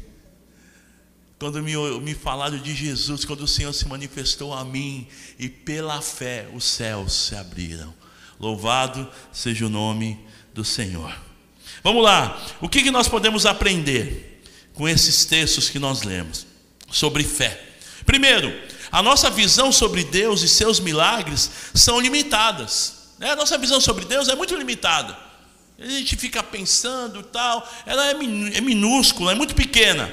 quando 1.38 1.62
me, 1.62 1.76
me 2.00 2.16
falaram 2.16 2.58
de 2.58 2.74
Jesus, 2.74 3.26
quando 3.26 3.42
o 3.42 3.48
Senhor 3.48 3.74
se 3.74 3.88
manifestou 3.88 4.54
a 4.54 4.64
mim 4.64 5.08
e 5.38 5.50
pela 5.50 6.02
fé 6.02 6.48
os 6.54 6.64
céus 6.64 7.14
se 7.14 7.36
abriram. 7.36 7.94
Louvado 8.40 9.12
seja 9.34 9.66
o 9.66 9.70
nome 9.70 10.20
do 10.54 10.64
Senhor. 10.64 11.14
Vamos 11.84 12.04
lá, 12.04 12.42
o 12.62 12.70
que, 12.70 12.82
que 12.82 12.92
nós 12.92 13.10
podemos 13.10 13.46
aprender? 13.46 14.38
com 14.78 14.88
esses 14.88 15.26
textos 15.26 15.70
que 15.70 15.80
nós 15.80 16.04
lemos 16.04 16.46
sobre 16.92 17.24
fé. 17.24 17.60
Primeiro, 18.06 18.54
a 18.92 19.02
nossa 19.02 19.30
visão 19.30 19.72
sobre 19.72 20.04
Deus 20.04 20.42
e 20.42 20.48
seus 20.48 20.80
milagres 20.80 21.50
são 21.74 22.00
limitadas. 22.00 23.14
Né? 23.20 23.32
A 23.32 23.36
nossa 23.36 23.58
visão 23.58 23.82
sobre 23.82 24.06
Deus 24.06 24.30
é 24.30 24.36
muito 24.36 24.56
limitada. 24.56 25.18
A 25.80 25.86
gente 25.86 26.16
fica 26.16 26.42
pensando 26.42 27.20
e 27.20 27.24
tal, 27.24 27.68
ela 27.86 28.08
é, 28.08 28.12
é 28.12 28.62
minúscula, 28.62 29.32
é 29.32 29.36
muito 29.36 29.54
pequena. 29.54 30.12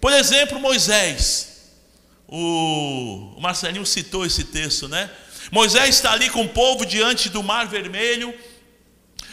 Por 0.00 0.12
exemplo, 0.12 0.58
Moisés. 0.58 1.48
O, 2.26 3.34
o 3.36 3.40
Marcelinho 3.40 3.84
citou 3.84 4.24
esse 4.24 4.44
texto, 4.44 4.88
né? 4.88 5.10
Moisés 5.50 5.96
está 5.96 6.12
ali 6.12 6.30
com 6.30 6.42
o 6.42 6.48
povo 6.48 6.86
diante 6.86 7.28
do 7.28 7.42
Mar 7.42 7.66
Vermelho. 7.66 8.32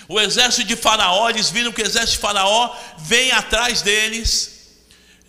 O 0.08 0.20
exército 0.20 0.68
de 0.68 0.76
Faraó, 0.76 1.30
eles 1.30 1.50
viram 1.50 1.72
que 1.72 1.82
o 1.82 1.86
exército 1.86 2.14
de 2.14 2.20
Faraó 2.20 2.76
vem 2.98 3.32
atrás 3.32 3.82
deles. 3.82 4.78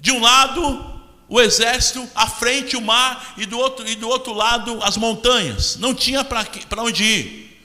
De 0.00 0.12
um 0.12 0.21
lado, 0.21 0.98
o 1.28 1.40
exército, 1.40 2.08
à 2.14 2.26
frente 2.26 2.76
o 2.76 2.80
mar, 2.80 3.35
e 3.37 3.44
do 3.44 3.58
outro, 3.58 3.87
e 3.87 3.94
do 3.94 4.08
outro 4.08 4.32
lado 4.32 4.82
as 4.82 4.97
montanhas. 4.97 5.76
Não 5.76 5.94
tinha 5.94 6.25
para 6.25 6.82
onde 6.82 7.04
ir. 7.04 7.62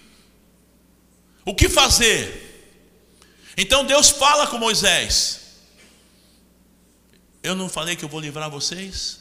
O 1.46 1.56
que 1.56 1.70
fazer? 1.70 2.42
Então 3.58 3.86
Deus 3.86 4.10
fala 4.10 4.48
com 4.48 4.58
Moisés: 4.58 5.40
Eu 7.42 7.56
não 7.56 7.70
falei 7.70 7.96
que 7.96 8.04
eu 8.04 8.10
vou 8.10 8.20
livrar 8.20 8.50
vocês? 8.50 9.20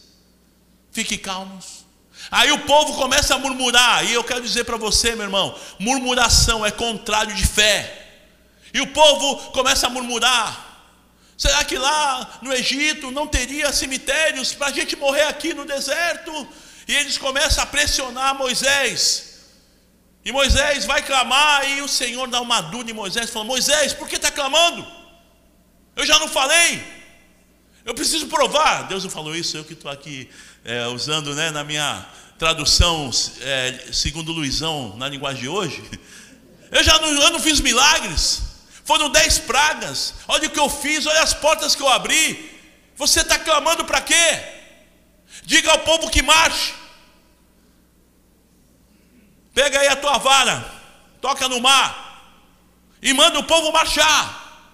Fique 0.90 1.16
calmos. 1.16 1.82
Aí 2.30 2.52
o 2.52 2.60
povo 2.60 2.94
começa 2.94 3.34
a 3.34 3.38
murmurar, 3.38 4.04
e 4.04 4.12
eu 4.12 4.22
quero 4.22 4.42
dizer 4.42 4.64
para 4.64 4.76
você, 4.76 5.14
meu 5.14 5.26
irmão: 5.26 5.56
murmuração 5.78 6.66
é 6.66 6.70
contrário 6.70 7.34
de 7.34 7.46
fé. 7.46 8.00
E 8.74 8.80
o 8.80 8.88
povo 8.88 9.52
começa 9.52 9.86
a 9.86 9.90
murmurar. 9.90 10.71
Será 11.42 11.64
que 11.64 11.76
lá 11.76 12.38
no 12.40 12.52
Egito 12.52 13.10
não 13.10 13.26
teria 13.26 13.72
cemitérios 13.72 14.54
para 14.54 14.68
a 14.68 14.72
gente 14.72 14.94
morrer 14.94 15.22
aqui 15.22 15.52
no 15.52 15.64
deserto? 15.64 16.30
E 16.86 16.94
eles 16.94 17.18
começam 17.18 17.64
a 17.64 17.66
pressionar 17.66 18.32
Moisés. 18.32 19.40
E 20.24 20.30
Moisés 20.30 20.84
vai 20.84 21.02
clamar, 21.02 21.68
e 21.68 21.82
o 21.82 21.88
Senhor 21.88 22.28
dá 22.28 22.40
uma 22.40 22.60
dúvida 22.60 22.92
em 22.92 22.94
Moisés, 22.94 23.28
fala: 23.28 23.44
Moisés, 23.44 23.92
por 23.92 24.06
que 24.08 24.14
está 24.14 24.30
clamando? 24.30 24.86
Eu 25.96 26.06
já 26.06 26.16
não 26.20 26.28
falei, 26.28 26.80
eu 27.84 27.92
preciso 27.92 28.28
provar. 28.28 28.86
Deus 28.86 29.02
não 29.02 29.10
falou 29.10 29.34
isso, 29.34 29.56
eu 29.56 29.64
que 29.64 29.72
estou 29.72 29.90
aqui 29.90 30.30
é, 30.64 30.86
usando 30.86 31.34
né, 31.34 31.50
na 31.50 31.64
minha 31.64 32.06
tradução, 32.38 33.10
é, 33.40 33.88
segundo 33.92 34.30
Luizão, 34.30 34.96
na 34.96 35.08
linguagem 35.08 35.42
de 35.42 35.48
hoje. 35.48 35.82
Eu 36.70 36.84
já 36.84 37.00
não, 37.00 37.08
eu 37.08 37.30
não 37.30 37.40
fiz 37.40 37.60
milagres, 37.60 38.42
foram 38.92 39.08
dez 39.08 39.38
pragas. 39.38 40.16
Olha 40.28 40.48
o 40.48 40.50
que 40.50 40.60
eu 40.60 40.68
fiz, 40.68 41.06
olha 41.06 41.22
as 41.22 41.32
portas 41.32 41.74
que 41.74 41.82
eu 41.82 41.88
abri. 41.88 42.60
Você 42.94 43.22
está 43.22 43.38
clamando 43.38 43.86
para 43.86 44.02
quê? 44.02 44.38
Diga 45.44 45.70
ao 45.70 45.78
povo 45.78 46.10
que 46.10 46.20
marche. 46.20 46.74
Pega 49.54 49.80
aí 49.80 49.88
a 49.88 49.96
tua 49.96 50.18
vara, 50.18 50.62
toca 51.22 51.48
no 51.48 51.58
mar 51.58 52.36
e 53.00 53.14
manda 53.14 53.38
o 53.38 53.44
povo 53.44 53.72
marchar. 53.72 54.68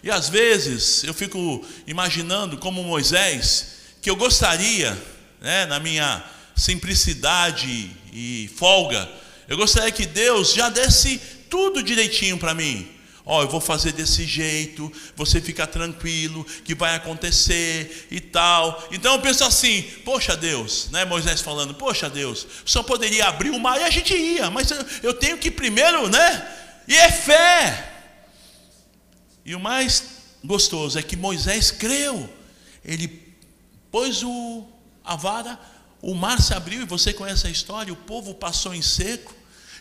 E 0.00 0.12
às 0.12 0.28
vezes 0.28 1.02
eu 1.02 1.12
fico 1.12 1.66
imaginando 1.88 2.56
como 2.56 2.84
Moisés, 2.84 3.78
que 4.00 4.08
eu 4.08 4.14
gostaria, 4.14 4.96
né, 5.40 5.66
na 5.66 5.80
minha 5.80 6.24
simplicidade 6.54 7.90
e 8.12 8.48
folga, 8.56 9.10
eu 9.48 9.56
gostaria 9.56 9.90
que 9.90 10.06
Deus 10.06 10.54
já 10.54 10.68
desse 10.68 11.18
tudo 11.50 11.82
direitinho 11.82 12.38
para 12.38 12.54
mim. 12.54 12.99
Ó, 13.24 13.38
oh, 13.38 13.42
eu 13.42 13.48
vou 13.48 13.60
fazer 13.60 13.92
desse 13.92 14.24
jeito, 14.24 14.90
você 15.14 15.40
fica 15.40 15.66
tranquilo, 15.66 16.44
que 16.64 16.74
vai 16.74 16.94
acontecer 16.94 18.08
e 18.10 18.18
tal. 18.18 18.88
Então 18.90 19.14
eu 19.14 19.20
penso 19.20 19.44
assim: 19.44 19.82
poxa 20.04 20.36
Deus, 20.36 20.88
né? 20.90 21.04
Moisés 21.04 21.40
falando: 21.40 21.74
poxa 21.74 22.08
Deus, 22.08 22.46
só 22.64 22.82
poderia 22.82 23.26
abrir 23.28 23.50
o 23.50 23.58
mar 23.58 23.78
e 23.78 23.84
a 23.84 23.90
gente 23.90 24.14
ia, 24.14 24.50
mas 24.50 24.70
eu, 25.02 25.12
tenho 25.12 25.36
que 25.36 25.50
primeiro, 25.50 26.08
né? 26.08 26.56
E 26.88 26.96
é 26.96 27.12
fé. 27.12 27.92
E 29.44 29.54
o 29.54 29.60
mais 29.60 30.04
gostoso 30.42 30.98
é 30.98 31.02
que 31.02 31.16
Moisés 31.16 31.70
creu, 31.70 32.28
ele 32.82 33.34
pôs 33.90 34.22
o, 34.22 34.66
a 35.04 35.14
vara, 35.14 35.58
o 36.00 36.14
mar 36.14 36.40
se 36.40 36.54
abriu, 36.54 36.80
e 36.80 36.86
você 36.86 37.12
conhece 37.12 37.46
a 37.46 37.50
história: 37.50 37.92
o 37.92 37.96
povo 37.96 38.34
passou 38.34 38.74
em 38.74 38.80
seco, 38.80 39.34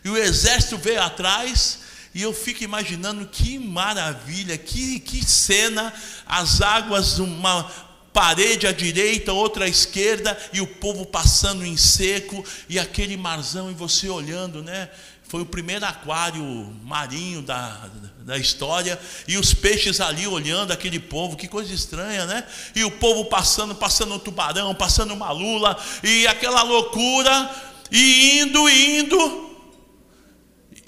e 0.04 0.10
o 0.10 0.18
exército 0.18 0.78
veio 0.78 1.02
atrás 1.02 1.80
e 2.20 2.22
eu 2.22 2.34
fico 2.34 2.66
imaginando 2.66 3.26
que 3.26 3.58
maravilha, 3.58 4.58
que, 4.58 5.00
que 5.00 5.24
cena, 5.24 5.94
as 6.26 6.60
águas, 6.60 7.18
uma 7.18 7.64
parede 8.12 8.68
à 8.68 8.74
direita, 8.74 9.32
outra 9.32 9.64
à 9.64 9.70
esquerda, 9.70 10.38
e 10.52 10.60
o 10.60 10.68
povo 10.68 11.06
passando 11.06 11.66
em 11.66 11.78
seco, 11.78 12.44
e 12.68 12.78
aquele 12.78 13.16
marzão, 13.16 13.72
e 13.72 13.74
você 13.74 14.10
olhando, 14.10 14.62
né? 14.62 14.90
Foi 15.30 15.44
o 15.44 15.46
primeiro 15.46 15.86
aquário 15.86 16.44
marinho 16.84 17.42
da, 17.42 17.90
da 18.26 18.38
história, 18.38 19.00
e 19.26 19.38
os 19.38 19.54
peixes 19.54 20.02
ali 20.02 20.28
olhando 20.28 20.74
aquele 20.74 21.00
povo, 21.00 21.38
que 21.38 21.48
coisa 21.48 21.74
estranha, 21.74 22.26
né? 22.26 22.44
E 22.76 22.84
o 22.84 22.92
povo 22.92 23.30
passando, 23.30 23.74
passando 23.74 24.16
um 24.16 24.20
tubarão, 24.20 24.76
passando 24.76 25.14
uma 25.14 25.32
lula, 25.32 25.82
e 26.04 26.28
aquela 26.28 26.64
loucura, 26.64 27.50
e 27.90 28.42
indo, 28.42 28.68
indo, 28.68 29.49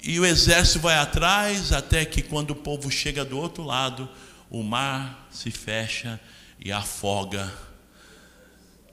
e 0.02 0.18
o 0.18 0.26
exército 0.26 0.80
vai 0.80 0.96
atrás, 0.96 1.72
até 1.72 2.04
que 2.04 2.22
quando 2.22 2.50
o 2.50 2.56
povo 2.56 2.90
chega 2.90 3.24
do 3.24 3.38
outro 3.38 3.62
lado, 3.62 4.08
o 4.50 4.62
mar 4.62 5.28
se 5.30 5.50
fecha 5.50 6.20
e 6.58 6.72
afoga 6.72 7.52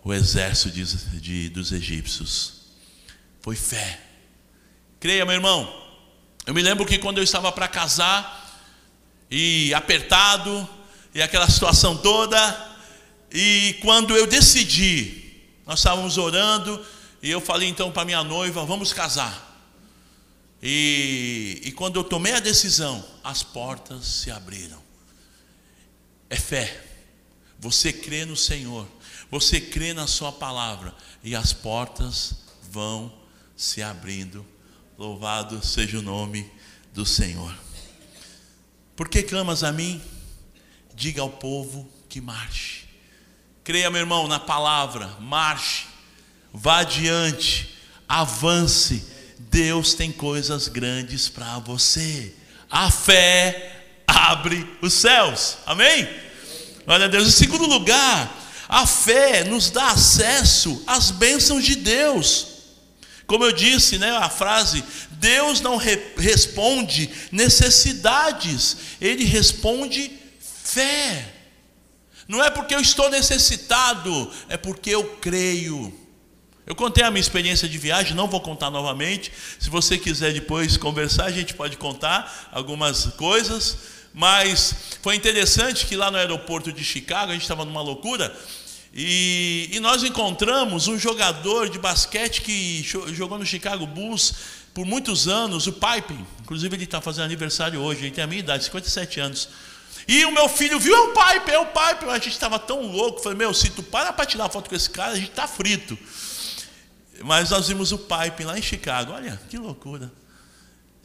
o 0.03 0.13
exército 0.13 0.71
de, 0.71 0.85
de, 1.19 1.49
dos 1.49 1.71
egípcios. 1.71 2.61
Foi 3.41 3.55
fé. 3.55 3.99
Creia, 4.99 5.25
meu 5.25 5.33
irmão. 5.33 5.87
Eu 6.45 6.53
me 6.53 6.61
lembro 6.61 6.85
que 6.85 6.97
quando 6.97 7.17
eu 7.17 7.23
estava 7.23 7.51
para 7.51 7.67
casar, 7.67 8.47
e 9.31 9.73
apertado, 9.73 10.67
e 11.13 11.21
aquela 11.21 11.49
situação 11.49 11.97
toda, 11.97 12.37
e 13.31 13.77
quando 13.81 14.15
eu 14.15 14.25
decidi, 14.25 15.43
nós 15.65 15.79
estávamos 15.79 16.17
orando, 16.17 16.83
e 17.21 17.29
eu 17.29 17.41
falei 17.41 17.67
então 17.67 17.91
para 17.91 18.05
minha 18.05 18.23
noiva: 18.23 18.65
vamos 18.65 18.93
casar. 18.93 19.48
E, 20.61 21.61
e 21.63 21.71
quando 21.71 21.99
eu 21.99 22.03
tomei 22.03 22.33
a 22.33 22.39
decisão, 22.39 23.03
as 23.23 23.43
portas 23.43 24.05
se 24.05 24.31
abriram. 24.31 24.81
É 26.29 26.35
fé. 26.35 26.85
Você 27.59 27.91
crê 27.91 28.25
no 28.25 28.37
Senhor, 28.37 28.87
você 29.29 29.59
crê 29.59 29.93
na 29.93 30.07
Sua 30.07 30.31
palavra, 30.31 30.95
e 31.23 31.35
as 31.35 31.51
portas 31.51 32.35
vão 32.71 33.13
se 33.55 33.81
abrindo. 33.81 34.45
Louvado 34.97 35.65
seja 35.65 35.99
o 35.99 36.01
nome 36.01 36.49
do 36.93 37.05
Senhor. 37.05 37.53
Por 38.95 39.07
que 39.07 39.23
clamas 39.23 39.63
a 39.63 39.71
mim? 39.71 40.01
Diga 40.93 41.21
ao 41.21 41.29
povo 41.29 41.89
que 42.07 42.19
marche. 42.19 42.85
Creia, 43.63 43.89
meu 43.89 44.01
irmão, 44.01 44.27
na 44.27 44.39
palavra, 44.39 45.07
marche, 45.19 45.85
vá 46.53 46.79
adiante, 46.79 47.77
avance 48.07 49.18
Deus 49.39 49.93
tem 49.93 50.11
coisas 50.11 50.67
grandes 50.67 51.29
para 51.29 51.59
você. 51.59 52.33
A 52.69 52.91
fé 52.91 53.85
abre 54.05 54.67
os 54.81 54.93
céus. 54.93 55.57
Amém? 55.65 56.07
Glória 56.85 57.05
a 57.05 57.09
Deus. 57.09 57.27
Em 57.27 57.31
segundo 57.31 57.65
lugar, 57.65 58.35
a 58.67 58.85
fé 58.85 59.45
nos 59.45 59.69
dá 59.69 59.91
acesso 59.91 60.83
às 60.85 61.09
bênçãos 61.09 61.63
de 61.63 61.75
Deus. 61.75 62.47
Como 63.25 63.45
eu 63.45 63.51
disse, 63.51 63.97
né, 63.97 64.09
a 64.17 64.29
frase, 64.29 64.83
Deus 65.11 65.61
não 65.61 65.77
re 65.77 65.99
responde 66.17 67.09
necessidades, 67.31 68.77
Ele 68.99 69.23
responde 69.23 70.11
fé. 70.39 71.33
Não 72.27 72.43
é 72.43 72.49
porque 72.49 72.75
eu 72.75 72.79
estou 72.79 73.09
necessitado, 73.09 74.31
é 74.49 74.57
porque 74.57 74.89
eu 74.89 75.03
creio. 75.17 75.98
Eu 76.69 76.75
contei 76.75 77.03
a 77.03 77.09
minha 77.09 77.19
experiência 77.19 77.67
de 77.67 77.79
viagem, 77.79 78.15
não 78.15 78.27
vou 78.27 78.39
contar 78.39 78.69
novamente. 78.69 79.31
Se 79.57 79.71
você 79.71 79.97
quiser 79.97 80.31
depois 80.33 80.77
conversar, 80.77 81.25
a 81.25 81.31
gente 81.31 81.55
pode 81.55 81.77
contar 81.77 82.47
algumas 82.51 83.05
coisas. 83.17 83.75
Mas 84.13 84.75
foi 85.01 85.15
interessante 85.15 85.87
que 85.87 85.95
lá 85.95 86.11
no 86.11 86.17
aeroporto 86.17 86.71
de 86.71 86.83
Chicago, 86.83 87.31
a 87.31 87.33
gente 87.33 87.41
estava 87.41 87.65
numa 87.65 87.81
loucura, 87.81 88.31
e, 88.93 89.67
e, 89.71 89.79
nós 89.79 90.03
encontramos 90.03 90.87
um 90.87 90.97
jogador 90.97 91.69
de 91.69 91.79
basquete 91.79 92.41
que 92.41 92.83
jogou 93.13 93.39
no 93.39 93.45
Chicago 93.47 93.87
Bulls 93.87 94.35
por 94.71 94.85
muitos 94.85 95.27
anos, 95.27 95.65
o 95.65 95.73
Pipe. 95.73 96.23
Inclusive, 96.41 96.75
ele 96.75 96.83
está 96.83 97.01
fazendo 97.01 97.25
aniversário 97.25 97.81
hoje, 97.81 98.01
ele 98.01 98.11
tem 98.11 98.23
a 98.23 98.27
minha 98.27 98.41
idade, 98.41 98.65
57 98.65 99.19
anos. 99.19 99.49
E 100.07 100.23
o 100.23 100.31
meu 100.31 100.47
filho 100.47 100.79
viu, 100.79 100.95
é 100.95 100.99
o 100.99 101.13
Pipe, 101.13 101.51
é 101.51 101.59
o 101.59 101.65
Pipe. 101.65 102.05
A 102.09 102.15
gente 102.15 102.29
estava 102.29 102.59
tão 102.59 102.91
louco, 102.91 103.23
falei, 103.23 103.39
meu, 103.39 103.55
se 103.55 103.71
tu 103.71 103.81
para 103.81 104.13
para 104.13 104.25
tirar 104.25 104.49
foto 104.49 104.69
com 104.69 104.75
esse 104.75 104.89
cara, 104.89 105.13
a 105.13 105.15
gente 105.15 105.29
está 105.29 105.47
frito. 105.47 105.97
Mas 107.23 107.49
nós 107.49 107.67
vimos 107.67 107.91
o 107.91 107.97
Pipe 107.97 108.43
lá 108.43 108.57
em 108.57 108.61
Chicago. 108.61 109.13
Olha, 109.13 109.39
que 109.49 109.57
loucura. 109.57 110.11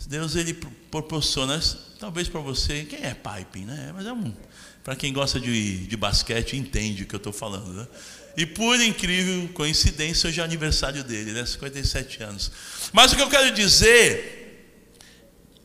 Deus 0.07 0.37
ele 0.37 0.55
proporciona, 0.91 1.59
talvez 1.99 2.29
para 2.29 2.41
você, 2.41 2.85
quem 2.85 3.03
é 3.03 3.15
Pipe, 3.15 3.61
né? 3.61 3.91
Mas 3.95 4.07
é 4.07 4.13
um, 4.13 4.35
para 4.83 4.95
quem 4.95 5.13
gosta 5.13 5.41
de, 5.41 5.87
de 5.87 5.97
basquete 5.97 6.57
entende 6.57 7.05
o 7.05 7.07
que 7.07 7.15
eu 7.15 7.19
estou 7.19 7.33
falando, 7.33 7.73
né? 7.73 7.87
E 8.37 8.45
por 8.45 8.79
incrível 8.81 9.49
coincidência, 9.55 10.29
hoje 10.29 10.41
é 10.41 10.45
aniversário 10.45 11.03
dele, 11.05 11.33
né? 11.33 11.47
57 11.47 12.23
anos. 12.23 12.51
Mas 12.93 13.13
o 13.13 13.17
que 13.17 13.23
eu 13.23 13.31
quero 13.31 13.55
dizer 13.55 14.44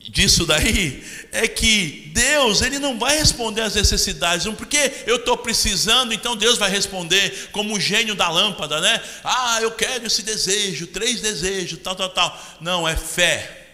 disso 0.09 0.45
daí 0.45 1.03
é 1.31 1.47
que 1.47 2.11
Deus 2.13 2.61
ele 2.61 2.79
não 2.79 2.97
vai 2.97 3.17
responder 3.17 3.61
às 3.61 3.75
necessidades, 3.75 4.45
não 4.45 4.55
porque 4.55 5.03
eu 5.05 5.17
estou 5.17 5.37
precisando, 5.37 6.11
então 6.11 6.35
Deus 6.35 6.57
vai 6.57 6.69
responder 6.69 7.49
como 7.51 7.75
o 7.75 7.79
gênio 7.79 8.15
da 8.15 8.27
lâmpada, 8.29 8.81
né? 8.81 9.01
Ah, 9.23 9.59
eu 9.61 9.71
quero 9.71 10.07
esse 10.07 10.23
desejo, 10.23 10.87
três 10.87 11.21
desejos, 11.21 11.79
tal, 11.83 11.95
tal, 11.95 12.09
tal. 12.09 12.57
Não, 12.59 12.87
é 12.87 12.95
fé. 12.95 13.67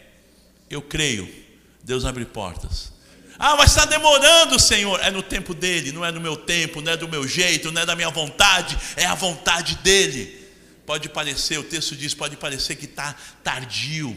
Eu 0.70 0.82
creio. 0.82 1.34
Deus 1.84 2.04
abre 2.04 2.26
portas. 2.26 2.94
Ah, 3.40 3.56
mas 3.56 3.72
está 3.72 3.86
demorando, 3.86 4.60
Senhor. 4.60 5.00
É 5.02 5.10
no 5.10 5.24
tempo 5.24 5.54
dele, 5.54 5.92
não 5.92 6.04
é 6.04 6.12
no 6.12 6.20
meu 6.20 6.36
tempo, 6.36 6.82
não 6.82 6.92
é 6.92 6.98
do 6.98 7.08
meu 7.08 7.28
jeito, 7.28 7.72
não 7.72 7.82
é 7.82 7.86
da 7.86 7.96
minha 7.96 8.10
vontade, 8.10 8.78
é 8.98 9.06
a 9.06 9.16
vontade 9.16 9.76
dele. 9.78 10.44
Pode 10.86 11.10
parecer, 11.10 11.58
o 11.58 11.64
texto 11.64 11.96
diz, 11.96 12.14
pode 12.14 12.36
parecer 12.38 12.76
que 12.76 12.86
está 12.86 13.16
tardio, 13.44 14.16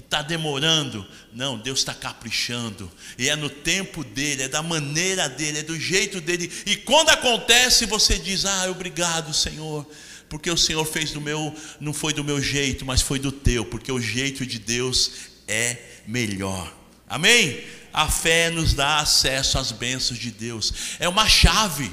que 0.00 0.06
está 0.06 0.22
demorando. 0.22 1.06
Não, 1.32 1.58
Deus 1.58 1.80
está 1.80 1.92
caprichando. 1.92 2.90
E 3.18 3.28
é 3.28 3.36
no 3.36 3.50
tempo 3.50 4.02
dele, 4.02 4.44
é 4.44 4.48
da 4.48 4.62
maneira 4.62 5.28
dele, 5.28 5.58
é 5.58 5.62
do 5.62 5.78
jeito 5.78 6.20
dele. 6.20 6.50
E 6.66 6.76
quando 6.76 7.10
acontece, 7.10 7.86
você 7.86 8.18
diz: 8.18 8.44
Ah, 8.44 8.70
obrigado, 8.70 9.34
Senhor. 9.34 9.86
Porque 10.28 10.50
o 10.50 10.56
Senhor 10.56 10.84
fez 10.84 11.10
do 11.10 11.20
meu, 11.20 11.54
não 11.80 11.92
foi 11.92 12.12
do 12.12 12.24
meu 12.24 12.40
jeito, 12.40 12.84
mas 12.86 13.02
foi 13.02 13.18
do 13.18 13.32
teu, 13.32 13.64
porque 13.64 13.90
o 13.90 14.00
jeito 14.00 14.46
de 14.46 14.58
Deus 14.58 15.10
é 15.46 15.76
melhor. 16.06 16.72
Amém? 17.08 17.64
A 17.92 18.08
fé 18.08 18.48
nos 18.48 18.72
dá 18.72 19.00
acesso 19.00 19.58
às 19.58 19.72
bênçãos 19.72 20.18
de 20.18 20.30
Deus. 20.30 20.72
É 21.00 21.08
uma 21.08 21.28
chave. 21.28 21.90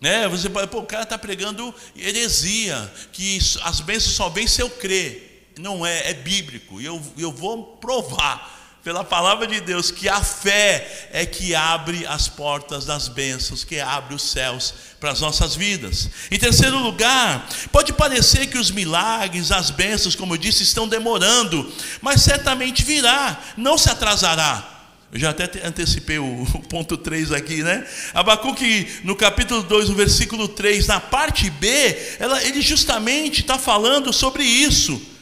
Né? 0.00 0.28
Você 0.28 0.48
pode, 0.48 0.70
pô, 0.70 0.78
o 0.78 0.86
cara 0.86 1.02
está 1.02 1.18
pregando 1.18 1.74
heresia, 1.96 2.90
que 3.12 3.38
as 3.64 3.80
bênçãos 3.80 4.14
só 4.14 4.28
vêm 4.28 4.46
se 4.46 4.62
eu 4.62 4.70
crer. 4.70 5.27
Não 5.58 5.84
é, 5.84 6.10
é 6.10 6.14
bíblico. 6.14 6.80
E 6.80 6.84
eu, 6.84 7.02
eu 7.16 7.32
vou 7.32 7.64
provar 7.76 8.58
pela 8.82 9.04
palavra 9.04 9.46
de 9.46 9.60
Deus 9.60 9.90
que 9.90 10.08
a 10.08 10.22
fé 10.22 11.08
é 11.12 11.26
que 11.26 11.54
abre 11.54 12.06
as 12.06 12.28
portas 12.28 12.86
das 12.86 13.08
bênçãos, 13.08 13.64
que 13.64 13.78
abre 13.80 14.14
os 14.14 14.22
céus 14.22 14.72
para 14.98 15.10
as 15.10 15.20
nossas 15.20 15.54
vidas. 15.54 16.08
Em 16.30 16.38
terceiro 16.38 16.78
lugar, 16.78 17.46
pode 17.70 17.92
parecer 17.92 18.46
que 18.46 18.56
os 18.56 18.70
milagres, 18.70 19.52
as 19.52 19.70
bênçãos, 19.70 20.14
como 20.14 20.34
eu 20.34 20.38
disse, 20.38 20.62
estão 20.62 20.88
demorando, 20.88 21.70
mas 22.00 22.22
certamente 22.22 22.82
virá, 22.82 23.38
não 23.56 23.76
se 23.76 23.90
atrasará. 23.90 24.76
Eu 25.12 25.18
já 25.18 25.30
até 25.30 25.66
antecipei 25.66 26.18
o, 26.18 26.46
ponto 26.68 26.96
3 26.96 27.32
aqui, 27.32 27.62
né? 27.62 27.86
Abacuque, 28.14 29.00
no 29.04 29.16
capítulo 29.16 29.62
2, 29.62 29.88
no 29.88 29.94
versículo 29.94 30.48
3, 30.48 30.86
na 30.86 31.00
parte 31.00 31.50
B, 31.50 32.16
ela, 32.18 32.42
ele 32.44 32.60
justamente 32.60 33.40
está 33.40 33.58
falando 33.58 34.12
sobre 34.12 34.44
isso. 34.44 35.17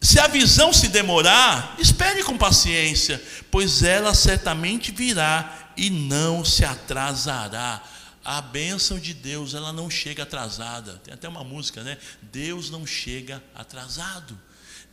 Se 0.00 0.18
a 0.18 0.26
visão 0.26 0.72
se 0.72 0.88
demorar, 0.88 1.76
espere 1.78 2.24
com 2.24 2.38
paciência, 2.38 3.22
pois 3.50 3.82
ela 3.82 4.14
certamente 4.14 4.90
virá 4.90 5.72
e 5.76 5.90
não 5.90 6.44
se 6.44 6.64
atrasará. 6.64 7.82
A 8.24 8.40
bênção 8.40 8.98
de 8.98 9.12
Deus, 9.12 9.54
ela 9.54 9.72
não 9.72 9.90
chega 9.90 10.22
atrasada. 10.22 11.00
Tem 11.04 11.12
até 11.12 11.28
uma 11.28 11.44
música, 11.44 11.82
né? 11.82 11.98
Deus 12.22 12.70
não 12.70 12.86
chega 12.86 13.42
atrasado. 13.54 14.38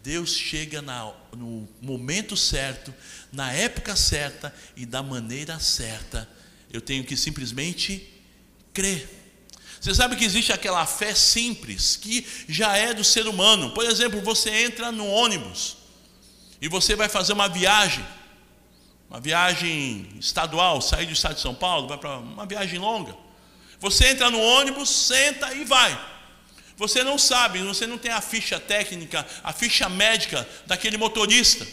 Deus 0.03 0.33
chega 0.33 0.81
na, 0.81 1.13
no 1.35 1.67
momento 1.81 2.37
certo, 2.37 2.93
na 3.31 3.51
época 3.51 3.95
certa 3.95 4.53
e 4.75 4.85
da 4.85 5.03
maneira 5.03 5.59
certa. 5.59 6.27
Eu 6.71 6.79
tenho 6.79 7.03
que 7.03 7.17
simplesmente 7.17 8.07
crer. 8.73 9.26
Você 9.87 9.95
sabe 9.95 10.17
que 10.17 10.25
existe 10.25 10.51
aquela 10.51 10.85
fé 10.85 11.15
simples 11.15 11.95
que 11.95 12.27
já 12.49 12.75
é 12.75 12.93
do 12.93 13.05
ser 13.05 13.25
humano. 13.25 13.71
Por 13.71 13.85
exemplo, 13.85 14.19
você 14.19 14.49
entra 14.49 14.91
no 14.91 15.07
ônibus 15.07 15.77
e 16.61 16.67
você 16.67 16.93
vai 16.93 17.07
fazer 17.07 17.31
uma 17.31 17.47
viagem, 17.47 18.05
uma 19.09 19.21
viagem 19.21 20.09
estadual, 20.19 20.81
sair 20.81 21.05
do 21.05 21.13
estado 21.13 21.35
de 21.35 21.41
São 21.41 21.55
Paulo, 21.55 21.87
vai 21.87 21.97
para 21.97 22.17
uma 22.17 22.45
viagem 22.45 22.77
longa. 22.77 23.15
Você 23.79 24.09
entra 24.09 24.29
no 24.29 24.41
ônibus, 24.41 24.89
senta 24.89 25.53
e 25.53 25.63
vai. 25.63 25.97
Você 26.75 27.01
não 27.01 27.17
sabe, 27.17 27.59
você 27.59 27.87
não 27.87 27.97
tem 27.97 28.11
a 28.11 28.19
ficha 28.19 28.59
técnica, 28.59 29.25
a 29.41 29.53
ficha 29.53 29.87
médica 29.87 30.45
daquele 30.65 30.97
motorista. 30.97 31.65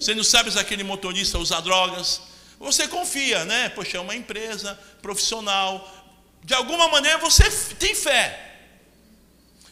Você 0.00 0.14
não 0.14 0.24
sabe 0.24 0.50
se 0.50 0.58
aquele 0.58 0.84
motorista 0.84 1.38
usa 1.38 1.60
drogas. 1.60 2.22
Você 2.58 2.88
confia, 2.88 3.44
né? 3.44 3.68
Poxa, 3.68 3.98
é 3.98 4.00
uma 4.00 4.16
empresa 4.16 4.72
profissional. 5.02 6.01
De 6.44 6.54
alguma 6.54 6.88
maneira 6.88 7.18
você 7.18 7.44
tem 7.76 7.94
fé. 7.94 8.50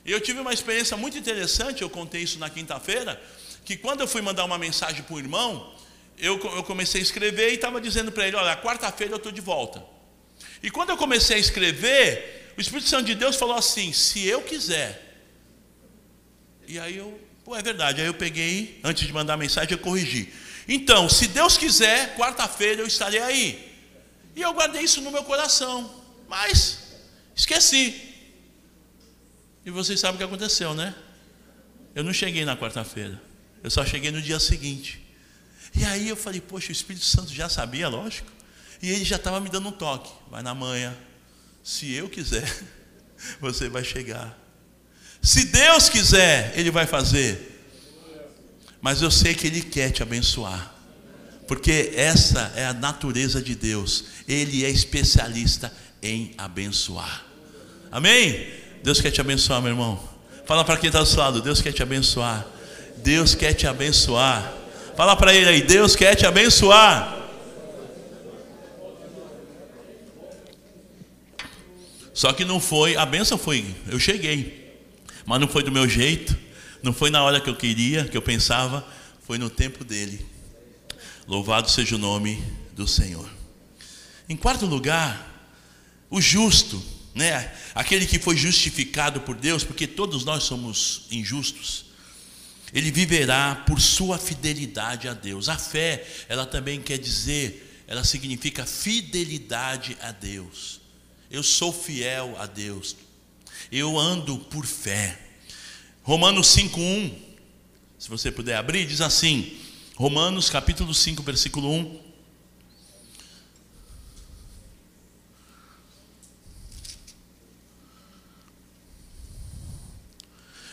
Eu 0.05 0.21
tive 0.21 0.41
uma 0.41 0.53
experiência 0.53 0.97
muito 0.97 1.19
interessante, 1.19 1.83
eu 1.83 1.91
contei 1.91 2.23
isso 2.23 2.39
na 2.39 2.49
quinta-feira, 2.49 3.21
que 3.65 3.77
quando 3.77 4.01
eu 4.01 4.09
fui 4.09 4.23
mandar 4.23 4.45
uma 4.45 4.59
mensagem 4.59 5.03
para 5.03 5.15
o 5.15 5.19
irmão, 5.19 5.75
eu, 6.19 6.39
eu 6.55 6.63
comecei 6.63 7.01
a 7.01 7.03
escrever 7.03 7.51
e 7.51 7.55
estava 7.55 7.81
dizendo 7.81 8.11
para 8.13 8.27
ele: 8.27 8.37
Olha, 8.37 8.57
quarta-feira 8.57 9.13
eu 9.13 9.17
estou 9.17 9.33
de 9.33 9.41
volta. 9.41 9.83
E 10.63 10.71
quando 10.71 10.91
eu 10.91 10.97
comecei 10.97 11.37
a 11.37 11.41
escrever, 11.41 12.53
o 12.57 12.61
Espírito 12.61 12.89
Santo 12.89 13.05
de 13.07 13.15
Deus 13.15 13.37
falou 13.37 13.57
assim: 13.57 13.93
se 13.93 14.27
eu 14.27 14.43
quiser. 14.43 15.09
E 16.67 16.79
aí 16.79 16.97
eu, 16.97 17.19
pô, 17.45 17.57
é 17.57 17.63
verdade. 17.63 18.01
Aí 18.01 18.07
eu 18.07 18.15
peguei, 18.15 18.81
antes 18.85 19.07
de 19.07 19.13
mandar 19.13 19.35
a 19.35 19.37
mensagem, 19.37 19.73
eu 19.73 19.79
corrigi. 19.79 20.33
Então, 20.69 21.09
se 21.09 21.27
Deus 21.27 21.57
quiser, 21.57 22.17
quarta-feira 22.17 22.83
eu 22.83 22.87
estarei 22.87 23.21
aí. 23.21 23.71
E 24.37 24.43
eu 24.43 24.53
guardei 24.53 24.83
isso 24.83 25.01
no 25.01 25.11
meu 25.11 25.25
coração. 25.25 26.00
Mas 26.31 26.79
esqueci. 27.35 28.01
E 29.67 29.71
vocês 29.71 29.99
sabem 29.99 30.15
o 30.15 30.19
que 30.19 30.25
aconteceu, 30.25 30.73
né? 30.75 30.95
Eu 31.93 32.05
não 32.05 32.13
cheguei 32.13 32.45
na 32.45 32.57
quarta-feira. 32.57 33.21
Eu 33.65 33.69
só 33.69 33.85
cheguei 33.85 34.13
no 34.13 34.23
dia 34.23 34.39
seguinte. 34.39 35.05
E 35.75 35.85
aí 35.85 36.09
eu 36.09 36.15
falei, 36.15 36.41
poxa, 36.41 36.69
o 36.69 36.73
Espírito 36.73 37.05
Santo 37.05 37.35
já 37.35 37.49
sabia, 37.49 37.89
lógico. 37.89 38.31
E 38.81 38.89
ele 38.91 39.05
já 39.05 39.17
estava 39.17 39.41
me 39.41 39.49
dando 39.49 39.71
um 39.71 39.73
toque. 39.73 40.09
Vai 40.31 40.41
na 40.41 40.55
manhã, 40.55 40.97
se 41.65 41.93
eu 41.93 42.09
quiser, 42.09 42.49
você 43.41 43.69
vai 43.69 43.83
chegar. 43.83 44.39
Se 45.21 45.47
Deus 45.47 45.89
quiser, 45.89 46.57
Ele 46.57 46.71
vai 46.71 46.87
fazer. 46.87 47.61
Mas 48.81 49.03
eu 49.03 49.11
sei 49.11 49.35
que 49.35 49.49
Ele 49.49 49.63
quer 49.63 49.91
te 49.91 50.03
abençoar. 50.03 50.75
Porque 51.47 51.93
essa 51.97 52.53
é 52.55 52.65
a 52.65 52.73
natureza 52.73 53.43
de 53.43 53.55
Deus. 53.57 54.05
Ele 54.29 54.65
é 54.65 54.71
especialista 54.71 55.71
em 56.03 56.33
abençoar. 56.39 57.25
Amém? 57.91 58.49
Deus 58.83 59.01
quer 59.01 59.11
te 59.11 59.21
abençoar, 59.21 59.61
meu 59.61 59.71
irmão. 59.71 60.03
Fala 60.47 60.65
para 60.65 60.77
quem 60.77 60.89
está 60.89 61.01
do 61.01 61.07
seu 61.07 61.19
lado: 61.21 61.41
Deus 61.43 61.61
quer 61.61 61.73
te 61.73 61.83
abençoar. 61.83 62.47
Deus 62.99 63.35
quer 63.35 63.55
te 63.55 63.67
abençoar. 63.67 64.53
Fala 64.97 65.17
para 65.17 65.35
ele 65.35 65.49
aí: 65.49 65.63
Deus 65.63 65.95
quer 65.97 66.15
te 66.15 66.27
abençoar. 66.27 67.19
Só 72.13 72.33
que 72.35 72.45
não 72.45 72.61
foi, 72.61 72.97
a 72.97 73.07
benção 73.07 73.39
foi, 73.39 73.65
eu 73.89 73.99
cheguei, 73.99 74.77
mas 75.25 75.41
não 75.41 75.49
foi 75.49 75.63
do 75.63 75.73
meu 75.73 75.89
jeito, 75.89 76.37
não 76.83 76.93
foi 76.93 77.09
na 77.09 77.23
hora 77.23 77.41
que 77.41 77.49
eu 77.49 77.57
queria, 77.57 78.05
que 78.05 78.15
eu 78.15 78.21
pensava, 78.21 78.87
foi 79.27 79.39
no 79.39 79.49
tempo 79.49 79.85
dele. 79.85 80.27
Louvado 81.27 81.71
seja 81.71 81.95
o 81.95 81.99
nome 81.99 82.43
do 82.73 82.87
Senhor. 82.87 83.27
Em 84.29 84.37
quarto 84.37 84.67
lugar, 84.67 85.30
o 86.11 86.21
justo, 86.21 86.83
né? 87.15 87.55
Aquele 87.75 88.05
que 88.05 88.19
foi 88.19 88.37
justificado 88.37 89.21
por 89.21 89.37
Deus, 89.37 89.63
porque 89.65 89.87
todos 89.87 90.25
nós 90.25 90.43
somos 90.43 91.03
injustos. 91.11 91.87
Ele 92.73 92.91
viverá 92.91 93.55
por 93.67 93.81
sua 93.81 94.19
fidelidade 94.19 95.09
a 95.09 95.15
Deus. 95.15 95.49
A 95.49 95.57
fé, 95.57 96.07
ela 96.29 96.47
também 96.47 96.81
quer 96.81 96.99
dizer, 96.99 97.85
ela 97.87 98.05
significa 98.05 98.67
fidelidade 98.67 99.97
a 100.01 100.13
Deus. 100.13 100.81
Eu 101.31 101.43
sou 101.43 101.73
fiel 101.73 102.37
a 102.39 102.47
Deus. 102.47 102.97
Eu 103.71 103.99
ando 103.99 104.39
por 104.39 104.67
fé. 104.67 105.19
Romanos 106.03 106.49
5:1. 106.49 107.13
Se 107.99 108.09
você 108.09 108.31
puder 108.33 108.57
abrir, 108.57 108.87
diz 108.87 109.01
assim: 109.01 109.59
Romanos 109.95 110.49
capítulo 110.49 110.95
5, 110.95 111.23
versículo 111.23 111.71
1. 111.71 112.00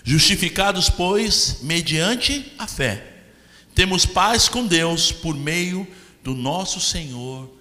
Justificados, 0.08 0.89
pois, 0.89 1.58
mediante 1.63 2.54
a 2.58 2.65
fé, 2.65 3.06
temos 3.76 4.06
paz 4.06 4.48
com 4.48 4.65
Deus 4.65 5.12
por 5.12 5.36
meio 5.36 5.86
do 6.24 6.34
nosso 6.34 6.80
Senhor 6.80 7.54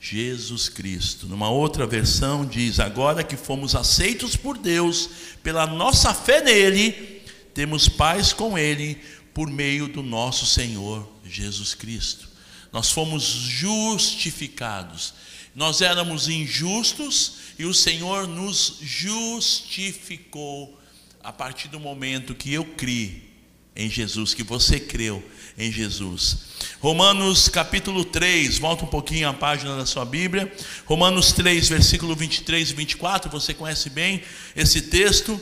Jesus 0.00 0.68
Cristo. 0.68 1.28
Numa 1.28 1.48
outra 1.48 1.86
versão 1.86 2.44
diz: 2.44 2.80
agora 2.80 3.22
que 3.22 3.36
fomos 3.36 3.76
aceitos 3.76 4.34
por 4.34 4.58
Deus 4.58 5.10
pela 5.44 5.64
nossa 5.64 6.12
fé 6.12 6.42
nele, 6.42 7.22
temos 7.54 7.88
paz 7.88 8.32
com 8.32 8.58
ele 8.58 8.98
por 9.32 9.48
meio 9.48 9.86
do 9.86 10.02
nosso 10.02 10.44
Senhor 10.44 11.08
Jesus 11.24 11.72
Cristo. 11.72 12.28
Nós 12.72 12.90
fomos 12.90 13.22
justificados. 13.22 15.14
Nós 15.54 15.80
éramos 15.80 16.28
injustos 16.28 17.34
e 17.60 17.64
o 17.64 17.72
Senhor 17.72 18.26
nos 18.26 18.78
justificou 18.80 20.81
a 21.22 21.32
partir 21.32 21.68
do 21.68 21.78
momento 21.78 22.34
que 22.34 22.52
eu 22.52 22.64
criei 22.64 23.30
em 23.76 23.88
Jesus, 23.88 24.34
que 24.34 24.42
você 24.42 24.80
creu 24.80 25.22
em 25.56 25.70
Jesus. 25.70 26.38
Romanos 26.80 27.48
capítulo 27.48 28.04
3, 28.04 28.58
volta 28.58 28.84
um 28.84 28.88
pouquinho 28.88 29.28
a 29.28 29.32
página 29.32 29.76
da 29.76 29.86
sua 29.86 30.04
Bíblia. 30.04 30.52
Romanos 30.84 31.32
3, 31.32 31.68
versículo 31.68 32.16
23 32.16 32.70
e 32.70 32.74
24, 32.74 33.30
você 33.30 33.54
conhece 33.54 33.88
bem 33.88 34.22
esse 34.56 34.82
texto. 34.82 35.40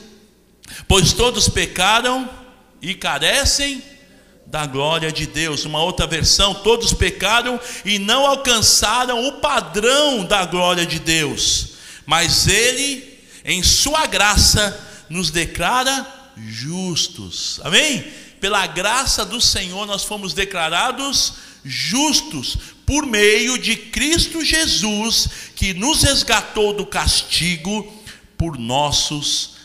Pois 0.87 1.13
todos 1.15 1.49
pecaram 1.49 2.29
e 2.83 2.95
carecem 2.95 3.83
da 4.47 4.67
glória 4.67 5.11
de 5.11 5.27
Deus. 5.27 5.65
Uma 5.65 5.83
outra 5.83 6.07
versão, 6.07 6.55
todos 6.55 6.93
pecaram 6.93 7.59
e 7.85 7.99
não 7.99 8.27
alcançaram 8.27 9.27
o 9.27 9.41
padrão 9.41 10.25
da 10.25 10.45
glória 10.45 10.85
de 10.85 10.99
Deus. 10.99 11.71
Mas 12.05 12.47
ele, 12.47 13.19
em 13.45 13.63
sua 13.63 14.07
graça, 14.07 14.90
nos 15.11 15.31
declara 15.31 16.33
justos. 16.37 17.61
Amém? 17.65 18.03
Pela 18.41 18.67
graça 18.67 19.27
do 19.27 19.41
Senhor 19.41 19.87
nós 19.87 20.05
fomos 20.05 20.33
declarados 20.33 21.35
justos 21.63 22.57
por 22.87 23.05
meio 23.05 23.59
de 23.59 23.77
Cristo 23.77 24.43
Jesus, 24.45 25.29
que 25.55 25.75
nos 25.75 26.03
resgatou 26.03 26.73
do 26.73 26.87
castigo 26.87 27.93
por 28.39 28.59
nossos 28.59 29.41
pecados. 29.41 29.60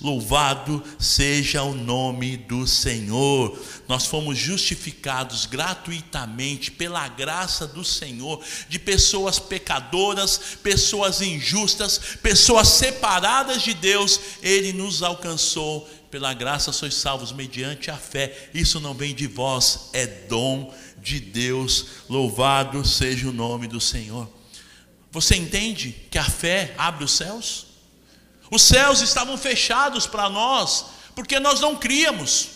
Louvado 0.00 0.82
seja 0.98 1.62
o 1.62 1.74
nome 1.74 2.36
do 2.36 2.66
Senhor. 2.66 3.58
Nós 3.88 4.06
fomos 4.06 4.38
justificados 4.38 5.46
gratuitamente 5.46 6.70
pela 6.70 7.08
graça 7.08 7.66
do 7.66 7.84
Senhor, 7.84 8.42
de 8.68 8.78
pessoas 8.78 9.38
pecadoras, 9.38 10.38
pessoas 10.62 11.20
injustas, 11.20 11.98
pessoas 12.22 12.68
separadas 12.68 13.62
de 13.62 13.74
Deus, 13.74 14.20
Ele 14.42 14.72
nos 14.72 15.02
alcançou. 15.02 15.88
Pela 16.10 16.32
graça 16.32 16.72
sois 16.72 16.94
salvos 16.94 17.32
mediante 17.32 17.90
a 17.90 17.96
fé. 17.96 18.48
Isso 18.54 18.80
não 18.80 18.94
vem 18.94 19.14
de 19.14 19.26
vós, 19.26 19.90
é 19.92 20.06
dom 20.06 20.74
de 21.02 21.20
Deus. 21.20 21.86
Louvado 22.08 22.82
seja 22.86 23.28
o 23.28 23.32
nome 23.32 23.66
do 23.66 23.78
Senhor. 23.80 24.26
Você 25.10 25.36
entende 25.36 25.94
que 26.10 26.16
a 26.16 26.24
fé 26.24 26.74
abre 26.78 27.04
os 27.04 27.12
céus? 27.12 27.67
Os 28.50 28.62
céus 28.62 29.00
estavam 29.00 29.36
fechados 29.36 30.06
para 30.06 30.28
nós, 30.28 30.86
porque 31.14 31.38
nós 31.38 31.60
não 31.60 31.76
críamos. 31.76 32.48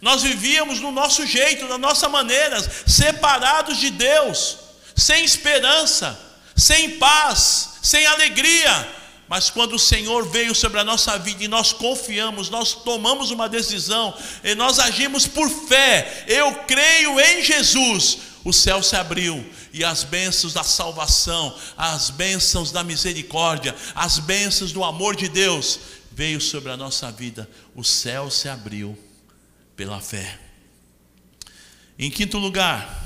Nós 0.00 0.22
vivíamos 0.22 0.80
no 0.80 0.90
nosso 0.90 1.26
jeito, 1.26 1.68
da 1.68 1.78
nossa 1.78 2.08
maneira, 2.08 2.60
separados 2.86 3.78
de 3.78 3.90
Deus, 3.90 4.58
sem 4.96 5.24
esperança, 5.24 6.18
sem 6.56 6.98
paz, 6.98 7.74
sem 7.82 8.04
alegria. 8.06 8.88
Mas 9.28 9.48
quando 9.48 9.74
o 9.74 9.78
Senhor 9.78 10.28
veio 10.28 10.54
sobre 10.54 10.80
a 10.80 10.84
nossa 10.84 11.16
vida 11.18 11.44
e 11.44 11.48
nós 11.48 11.72
confiamos, 11.72 12.50
nós 12.50 12.74
tomamos 12.74 13.30
uma 13.30 13.48
decisão 13.48 14.12
e 14.44 14.54
nós 14.54 14.78
agimos 14.78 15.26
por 15.26 15.48
fé. 15.48 16.24
Eu 16.26 16.52
creio 16.66 17.18
em 17.18 17.42
Jesus. 17.42 18.18
O 18.44 18.52
céu 18.52 18.82
se 18.82 18.96
abriu 18.96 19.44
e 19.72 19.84
as 19.84 20.02
bênçãos 20.02 20.52
da 20.52 20.64
salvação, 20.64 21.56
as 21.76 22.10
bênçãos 22.10 22.72
da 22.72 22.82
misericórdia, 22.82 23.74
as 23.94 24.18
bênçãos 24.18 24.72
do 24.72 24.82
amor 24.82 25.14
de 25.14 25.28
Deus 25.28 25.78
veio 26.10 26.40
sobre 26.40 26.70
a 26.72 26.76
nossa 26.76 27.10
vida. 27.12 27.48
O 27.74 27.84
céu 27.84 28.30
se 28.30 28.48
abriu 28.48 28.98
pela 29.76 30.00
fé. 30.00 30.38
Em 31.98 32.10
quinto 32.10 32.36
lugar, 32.38 33.00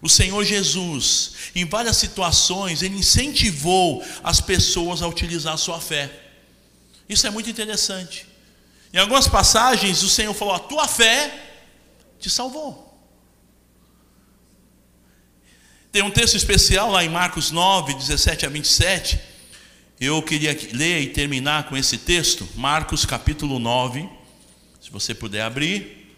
o 0.00 0.08
Senhor 0.08 0.42
Jesus, 0.42 1.32
em 1.54 1.66
várias 1.66 1.96
situações, 1.96 2.82
ele 2.82 2.96
incentivou 2.96 4.02
as 4.24 4.40
pessoas 4.40 5.02
a 5.02 5.06
utilizar 5.06 5.54
a 5.54 5.58
sua 5.58 5.80
fé. 5.80 6.10
Isso 7.08 7.26
é 7.26 7.30
muito 7.30 7.50
interessante. 7.50 8.26
Em 8.92 8.98
algumas 8.98 9.28
passagens, 9.28 10.02
o 10.02 10.08
Senhor 10.08 10.32
falou: 10.34 10.54
A 10.54 10.58
tua 10.58 10.88
fé 10.88 11.58
te 12.18 12.30
salvou. 12.30 12.91
Tem 15.92 16.02
um 16.02 16.10
texto 16.10 16.38
especial 16.38 16.90
lá 16.90 17.04
em 17.04 17.10
Marcos 17.10 17.50
9, 17.50 17.92
17 17.92 18.46
a 18.46 18.48
27. 18.48 19.20
Eu 20.00 20.22
queria 20.22 20.58
ler 20.72 21.02
e 21.02 21.10
terminar 21.10 21.68
com 21.68 21.76
esse 21.76 21.98
texto, 21.98 22.48
Marcos 22.56 23.04
capítulo 23.04 23.58
9. 23.58 24.08
Se 24.80 24.90
você 24.90 25.14
puder 25.14 25.42
abrir. 25.42 26.16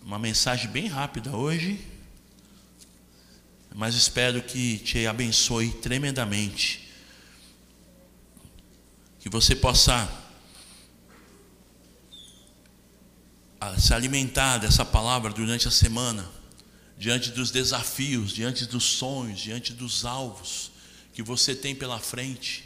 Uma 0.00 0.18
mensagem 0.18 0.66
bem 0.70 0.86
rápida 0.86 1.36
hoje, 1.36 1.78
mas 3.74 3.94
espero 3.94 4.42
que 4.42 4.78
te 4.78 5.06
abençoe 5.06 5.70
tremendamente. 5.72 6.88
Que 9.20 9.28
você 9.28 9.54
possa 9.54 10.10
ah, 13.60 13.78
se 13.78 13.92
alimentar 13.92 14.56
dessa 14.56 14.86
palavra 14.86 15.30
durante 15.30 15.68
a 15.68 15.70
semana 15.70 16.41
diante 16.96 17.30
dos 17.30 17.50
desafios, 17.50 18.32
diante 18.32 18.66
dos 18.66 18.84
sonhos, 18.84 19.40
diante 19.40 19.72
dos 19.72 20.04
alvos 20.04 20.70
que 21.12 21.22
você 21.22 21.54
tem 21.54 21.74
pela 21.74 21.98
frente, 21.98 22.64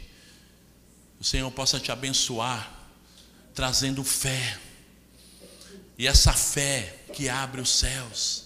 o 1.19 1.23
Senhor 1.23 1.49
possa 1.51 1.79
te 1.79 1.91
abençoar, 1.91 2.71
trazendo 3.53 4.03
fé, 4.03 4.59
e 5.97 6.07
essa 6.07 6.31
fé 6.31 6.95
que 7.13 7.27
abre 7.27 7.59
os 7.59 7.69
céus, 7.69 8.43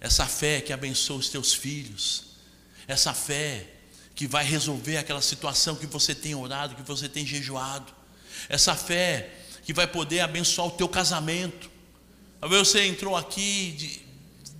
essa 0.00 0.26
fé 0.26 0.60
que 0.60 0.72
abençoa 0.72 1.18
os 1.18 1.28
teus 1.28 1.52
filhos, 1.52 2.24
essa 2.88 3.12
fé 3.12 3.68
que 4.14 4.26
vai 4.26 4.44
resolver 4.44 4.96
aquela 4.96 5.20
situação 5.20 5.76
que 5.76 5.86
você 5.86 6.14
tem 6.14 6.34
orado, 6.34 6.74
que 6.74 6.82
você 6.82 7.08
tem 7.08 7.26
jejuado, 7.26 7.92
essa 8.48 8.74
fé 8.74 9.30
que 9.64 9.72
vai 9.72 9.86
poder 9.86 10.20
abençoar 10.20 10.68
o 10.68 10.70
teu 10.70 10.88
casamento. 10.88 11.70
Talvez 12.40 12.68
você 12.68 12.86
entrou 12.86 13.16
aqui 13.16 14.03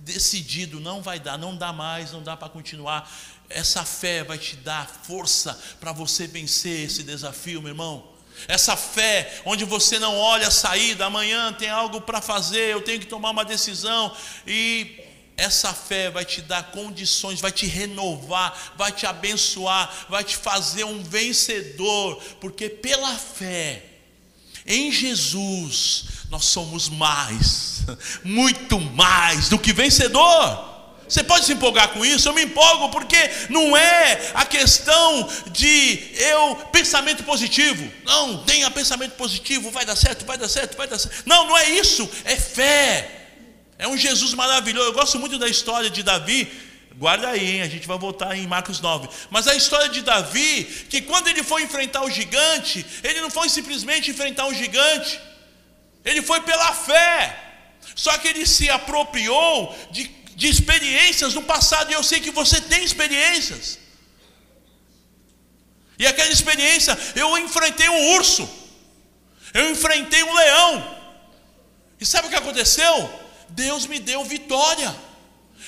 decidido, 0.05 0.79
não 0.79 1.01
vai 1.01 1.19
dar, 1.19 1.37
não 1.37 1.57
dá 1.57 1.73
mais, 1.73 2.11
não 2.11 2.21
dá 2.21 2.37
para 2.37 2.47
continuar. 2.47 3.11
Essa 3.49 3.83
fé 3.83 4.23
vai 4.23 4.37
te 4.37 4.55
dar 4.55 4.87
força 4.87 5.59
para 5.79 5.91
você 5.91 6.27
vencer 6.27 6.85
esse 6.85 7.03
desafio, 7.03 7.61
meu 7.61 7.71
irmão. 7.71 8.07
Essa 8.47 8.77
fé, 8.77 9.41
onde 9.45 9.65
você 9.65 9.97
não 9.97 10.15
olha 10.15 10.47
a 10.47 10.51
saída, 10.51 11.05
amanhã 11.05 11.51
tem 11.53 11.69
algo 11.69 12.01
para 12.01 12.21
fazer, 12.21 12.71
eu 12.71 12.81
tenho 12.81 12.99
que 12.99 13.07
tomar 13.07 13.31
uma 13.31 13.45
decisão, 13.45 14.15
e 14.45 14.99
essa 15.37 15.73
fé 15.73 16.11
vai 16.11 16.23
te 16.23 16.41
dar 16.41 16.71
condições, 16.71 17.41
vai 17.41 17.51
te 17.51 17.65
renovar, 17.65 18.73
vai 18.77 18.91
te 18.91 19.05
abençoar, 19.05 20.05
vai 20.09 20.23
te 20.23 20.37
fazer 20.37 20.83
um 20.83 21.01
vencedor, 21.01 22.21
porque 22.39 22.69
pela 22.69 23.15
fé 23.15 23.83
em 24.65 24.91
Jesus 24.91 26.14
nós 26.29 26.45
somos 26.45 26.89
mais, 26.89 27.83
muito 28.23 28.79
mais 28.79 29.49
do 29.49 29.59
que 29.59 29.73
vencedor. 29.73 30.75
Você 31.07 31.23
pode 31.23 31.45
se 31.45 31.53
empolgar 31.53 31.89
com 31.89 32.03
isso? 32.03 32.27
Eu 32.27 32.33
me 32.33 32.43
empolgo 32.43 32.89
porque 32.89 33.17
não 33.49 33.77
é 33.77 34.31
a 34.33 34.43
questão 34.43 35.29
de 35.51 35.99
eu 36.17 36.55
pensamento 36.71 37.23
positivo. 37.23 37.87
Não, 38.03 38.43
tenha 38.43 38.71
pensamento 38.71 39.11
positivo, 39.13 39.69
vai 39.69 39.85
dar 39.85 39.95
certo, 39.95 40.25
vai 40.25 40.37
dar 40.37 40.49
certo, 40.49 40.75
vai 40.75 40.87
dar 40.87 40.97
certo. 40.97 41.23
Não, 41.25 41.47
não 41.47 41.57
é 41.57 41.69
isso, 41.69 42.09
é 42.23 42.35
fé. 42.35 43.27
É 43.77 43.87
um 43.87 43.95
Jesus 43.95 44.33
maravilhoso. 44.33 44.89
Eu 44.89 44.93
gosto 44.93 45.19
muito 45.19 45.37
da 45.37 45.47
história 45.47 45.89
de 45.89 46.01
Davi. 46.01 46.51
Guarda 46.97 47.29
aí, 47.29 47.57
hein? 47.57 47.61
a 47.61 47.67
gente 47.67 47.85
vai 47.87 47.97
voltar 47.97 48.35
em 48.37 48.47
Marcos 48.47 48.79
9. 48.79 49.09
Mas 49.29 49.47
a 49.47 49.53
história 49.53 49.89
de 49.89 50.01
Davi, 50.01 50.63
que 50.89 51.01
quando 51.01 51.27
ele 51.27 51.43
foi 51.43 51.63
enfrentar 51.63 52.03
o 52.03 52.09
gigante, 52.09 52.85
ele 53.03 53.19
não 53.19 53.29
foi 53.29 53.49
simplesmente 53.49 54.09
enfrentar 54.09 54.47
um 54.47 54.53
gigante, 54.53 55.19
ele 56.05 56.21
foi 56.21 56.39
pela 56.41 56.71
fé. 56.71 57.41
Só 57.95 58.15
que 58.17 58.27
ele 58.27 58.45
se 58.45 58.69
apropriou 58.69 59.75
de, 59.91 60.03
de 60.35 60.47
experiências 60.47 61.33
no 61.33 61.41
passado, 61.41 61.89
e 61.89 61.93
eu 61.93 62.03
sei 62.03 62.19
que 62.19 62.29
você 62.29 62.61
tem 62.61 62.83
experiências. 62.83 63.79
E 65.97 66.05
aquela 66.05 66.31
experiência, 66.31 66.97
eu 67.15 67.37
enfrentei 67.37 67.89
um 67.89 68.15
urso, 68.17 68.47
eu 69.53 69.71
enfrentei 69.71 70.21
um 70.23 70.33
leão. 70.33 70.95
E 71.99 72.05
sabe 72.05 72.27
o 72.27 72.29
que 72.29 72.35
aconteceu? 72.35 73.09
Deus 73.49 73.87
me 73.87 73.99
deu 73.99 74.23
vitória. 74.25 74.93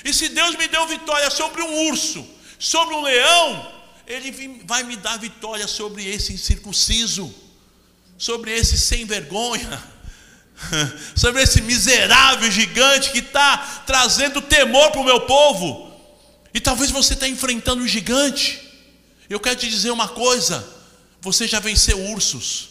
E 0.04 0.13
se 0.13 0.30
Deus 0.30 0.56
me 0.56 0.67
deu 0.67 0.86
vitória 0.86 1.30
sobre 1.32 1.62
um 1.62 1.88
urso, 1.88 2.28
sobre 2.60 2.93
um 2.93 3.02
leão, 3.02 3.73
Ele 4.06 4.62
vai 4.65 4.84
me 4.84 4.97
dar 4.97 5.17
vitória 5.17 5.65
sobre 5.65 6.06
esse 6.06 6.34
incircunciso, 6.34 7.34
sobre 8.17 8.52
esse 8.52 8.78
sem 8.78 9.06
vergonha 9.06 9.96
sobre 11.15 11.41
esse 11.41 11.62
miserável 11.62 12.50
gigante 12.52 13.12
que 13.12 13.20
está 13.20 13.84
trazendo 13.86 14.41
temor 14.41 14.91
para 14.91 15.02
o 15.02 15.06
meu 15.06 15.22
povo. 15.22 15.88
E 16.54 16.60
talvez 16.60 16.91
você 16.91 17.13
está 17.13 17.28
enfrentando 17.28 17.84
um 17.84 17.88
gigante. 17.88 18.60
Eu 19.30 19.39
quero 19.39 19.56
te 19.56 19.70
dizer 19.70 19.91
uma 19.91 20.08
coisa: 20.08 20.67
você 21.22 21.48
já 21.48 21.60
venceu 21.60 22.00
ursos, 22.12 22.70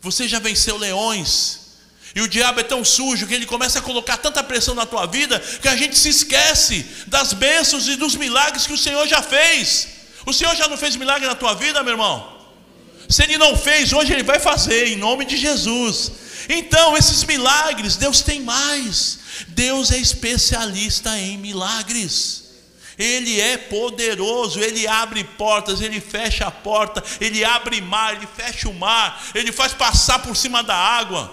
você 0.00 0.26
já 0.26 0.38
venceu 0.38 0.76
leões. 0.76 1.66
E 2.14 2.20
o 2.20 2.28
diabo 2.28 2.58
é 2.58 2.62
tão 2.62 2.84
sujo 2.84 3.26
que 3.26 3.34
ele 3.34 3.46
começa 3.46 3.78
a 3.78 3.82
colocar 3.82 4.16
tanta 4.16 4.42
pressão 4.42 4.74
na 4.74 4.86
tua 4.86 5.06
vida 5.06 5.38
que 5.38 5.68
a 5.68 5.76
gente 5.76 5.96
se 5.96 6.08
esquece 6.08 6.84
das 7.06 7.32
bênçãos 7.32 7.86
e 7.86 7.96
dos 7.96 8.16
milagres 8.16 8.66
que 8.66 8.72
o 8.72 8.78
Senhor 8.78 9.06
já 9.06 9.22
fez. 9.22 9.88
O 10.26 10.32
Senhor 10.32 10.56
já 10.56 10.66
não 10.68 10.76
fez 10.76 10.96
milagre 10.96 11.28
na 11.28 11.34
tua 11.34 11.54
vida, 11.54 11.82
meu 11.82 11.92
irmão? 11.92 12.38
Se 13.08 13.22
ele 13.22 13.38
não 13.38 13.56
fez, 13.56 13.92
hoje 13.92 14.12
ele 14.12 14.22
vai 14.22 14.40
fazer, 14.40 14.88
em 14.88 14.96
nome 14.96 15.24
de 15.26 15.36
Jesus. 15.36 16.12
Então, 16.48 16.96
esses 16.96 17.24
milagres, 17.24 17.96
Deus 17.96 18.22
tem 18.22 18.40
mais. 18.40 19.18
Deus 19.48 19.90
é 19.92 19.98
especialista 19.98 21.18
em 21.18 21.36
milagres. 21.36 22.48
Ele 22.98 23.40
é 23.40 23.56
poderoso, 23.56 24.58
ele 24.58 24.88
abre 24.88 25.22
portas, 25.22 25.80
ele 25.80 26.00
fecha 26.00 26.46
a 26.46 26.50
porta, 26.50 27.04
ele 27.20 27.44
abre 27.44 27.80
mar, 27.80 28.16
ele 28.16 28.26
fecha 28.26 28.68
o 28.68 28.74
mar, 28.74 29.24
ele 29.34 29.52
faz 29.52 29.72
passar 29.72 30.18
por 30.20 30.36
cima 30.36 30.62
da 30.62 30.74
água. 30.74 31.32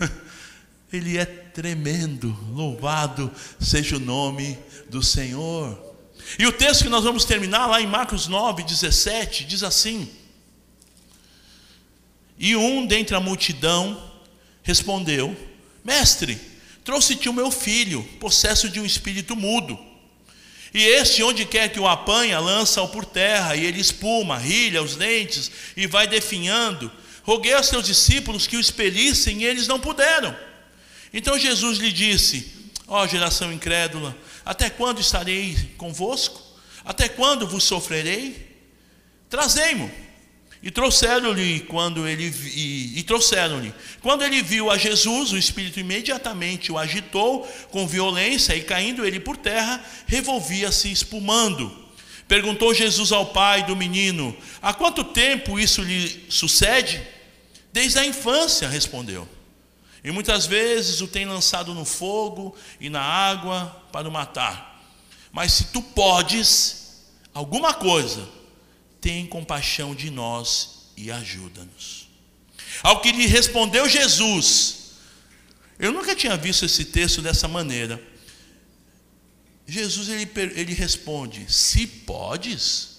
Ele 0.92 1.16
é 1.16 1.24
tremendo, 1.24 2.36
louvado 2.50 3.32
seja 3.58 3.96
o 3.96 3.98
nome 3.98 4.58
do 4.90 5.02
Senhor. 5.02 5.78
E 6.38 6.46
o 6.46 6.52
texto 6.52 6.84
que 6.84 6.90
nós 6.90 7.02
vamos 7.02 7.24
terminar 7.24 7.66
lá 7.66 7.80
em 7.80 7.86
Marcos 7.86 8.26
9, 8.28 8.62
17, 8.62 9.46
diz 9.46 9.62
assim: 9.62 10.10
E 12.38 12.54
um 12.54 12.86
dentre 12.86 13.16
a 13.16 13.20
multidão 13.20 14.11
respondeu: 14.62 15.36
Mestre, 15.84 16.38
trouxe-te 16.84 17.28
o 17.28 17.32
meu 17.32 17.50
filho, 17.50 18.02
possesso 18.18 18.68
de 18.68 18.80
um 18.80 18.86
espírito 18.86 19.36
mudo. 19.36 19.78
E 20.74 20.82
este, 20.82 21.22
onde 21.22 21.44
quer 21.44 21.68
que 21.68 21.78
o 21.78 21.86
apanha, 21.86 22.38
lança-o 22.40 22.88
por 22.88 23.04
terra, 23.04 23.54
e 23.54 23.66
ele 23.66 23.80
espuma, 23.80 24.38
rilha 24.38 24.82
os 24.82 24.96
dentes 24.96 25.50
e 25.76 25.86
vai 25.86 26.06
definhando. 26.06 26.90
Roguei 27.22 27.52
aos 27.52 27.66
seus 27.66 27.86
discípulos 27.86 28.46
que 28.46 28.56
o 28.56 28.60
expelissem, 28.60 29.42
e 29.42 29.44
eles 29.44 29.68
não 29.68 29.78
puderam. 29.78 30.34
Então 31.12 31.38
Jesus 31.38 31.78
lhe 31.78 31.92
disse: 31.92 32.70
Ó 32.88 33.02
oh, 33.02 33.06
geração 33.06 33.52
incrédula, 33.52 34.16
até 34.44 34.70
quando 34.70 35.00
estarei 35.00 35.56
convosco? 35.76 36.40
Até 36.84 37.08
quando 37.08 37.46
vos 37.46 37.64
sofrerei? 37.64 38.50
Trazei-mo. 39.28 39.90
E 40.62 40.70
trouxeram-lhe 40.70 41.60
quando 41.60 42.06
ele 42.06 42.32
e, 42.54 42.98
e 42.98 43.02
trouxeram-lhe. 43.02 43.74
Quando 44.00 44.22
ele 44.22 44.40
viu 44.42 44.70
a 44.70 44.78
Jesus, 44.78 45.32
o 45.32 45.38
espírito 45.38 45.80
imediatamente 45.80 46.70
o 46.70 46.78
agitou 46.78 47.42
com 47.70 47.86
violência 47.86 48.54
e 48.54 48.62
caindo 48.62 49.04
ele 49.04 49.18
por 49.18 49.36
terra, 49.36 49.84
revolvia-se 50.06 50.90
espumando. 50.92 51.82
Perguntou 52.28 52.72
Jesus 52.72 53.10
ao 53.10 53.26
pai 53.26 53.64
do 53.64 53.74
menino: 53.74 54.36
Há 54.62 54.72
quanto 54.72 55.02
tempo 55.02 55.58
isso 55.58 55.82
lhe 55.82 56.26
sucede? 56.28 57.02
Desde 57.72 57.98
a 57.98 58.06
infância, 58.06 58.68
respondeu. 58.68 59.26
E 60.04 60.12
muitas 60.12 60.46
vezes 60.46 61.00
o 61.00 61.08
tem 61.08 61.24
lançado 61.24 61.74
no 61.74 61.84
fogo 61.84 62.56
e 62.80 62.88
na 62.88 63.00
água 63.00 63.84
para 63.90 64.08
o 64.08 64.12
matar. 64.12 64.80
Mas 65.32 65.52
se 65.52 65.64
tu 65.64 65.82
podes 65.82 67.02
alguma 67.34 67.74
coisa, 67.74 68.28
tem 69.02 69.26
compaixão 69.26 69.94
de 69.94 70.08
nós 70.10 70.92
e 70.96 71.10
ajuda-nos. 71.10 72.08
Ao 72.82 73.00
que 73.00 73.10
lhe 73.10 73.26
respondeu 73.26 73.88
Jesus, 73.88 74.92
eu 75.76 75.92
nunca 75.92 76.14
tinha 76.14 76.36
visto 76.36 76.64
esse 76.64 76.84
texto 76.84 77.20
dessa 77.20 77.48
maneira. 77.48 78.00
Jesus 79.66 80.08
ele, 80.08 80.30
ele 80.54 80.72
responde: 80.72 81.52
Se 81.52 81.86
podes. 81.86 82.92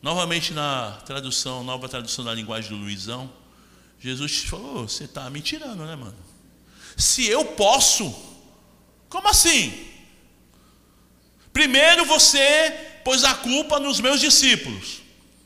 Novamente 0.00 0.54
na 0.54 0.92
tradução, 1.04 1.62
nova 1.62 1.86
tradução 1.86 2.24
da 2.24 2.32
linguagem 2.32 2.70
do 2.70 2.76
Luizão, 2.76 3.30
Jesus 3.98 4.44
falou: 4.44 4.88
Você 4.88 5.04
está 5.04 5.28
me 5.28 5.42
tirando, 5.42 5.84
né, 5.84 5.96
mano? 5.96 6.16
Se 6.96 7.26
eu 7.26 7.44
posso, 7.44 8.14
como 9.08 9.28
assim? 9.28 9.88
Primeiro 11.52 12.04
você 12.04 12.89
pôs 13.04 13.24
a 13.24 13.34
culpa 13.34 13.78
nos 13.78 14.00
meus 14.00 14.20
discípulos, 14.20 15.02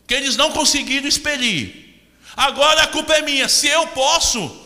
que 0.07 0.15
eles 0.15 0.37
não 0.37 0.53
conseguiram 0.53 1.09
expelir. 1.09 1.85
Agora 2.37 2.83
a 2.83 2.87
culpa 2.89 3.15
é 3.15 3.23
minha, 3.23 3.49
se 3.49 3.69
eu 3.69 3.87
posso. 3.89 4.61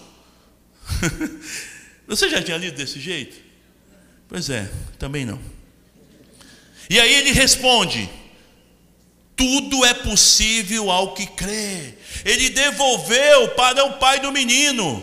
Você 2.07 2.31
já 2.31 2.43
tinha 2.43 2.57
lido 2.57 2.77
desse 2.77 2.99
jeito? 2.99 3.37
Pois 4.29 4.49
é, 4.49 4.71
também 4.99 5.25
não. 5.25 5.41
E 6.89 6.99
aí 6.99 7.13
ele 7.13 7.33
responde: 7.33 8.09
tudo 9.37 9.85
é 9.85 9.95
possível 9.95 10.91
ao 10.91 11.15
que 11.15 11.27
crê. 11.27 11.95
Ele 12.25 12.51
devolveu 12.51 13.49
para 13.51 13.85
o 13.85 13.99
pai 13.99 14.21
do 14.21 14.33
menino. 14.33 15.03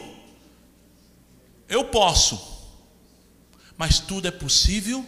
Eu 1.69 1.85
posso, 1.85 2.39
mas 3.77 3.99
tudo 3.99 4.27
é 4.27 4.31
possível 4.31 5.05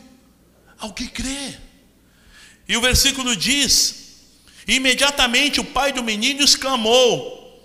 ao 0.79 0.93
que 0.93 1.07
crê. 1.07 1.55
E 2.67 2.75
o 2.75 2.81
versículo 2.81 3.35
diz: 3.35 4.17
imediatamente 4.67 5.59
o 5.59 5.65
pai 5.65 5.93
do 5.93 6.03
menino 6.03 6.43
exclamou: 6.43 7.63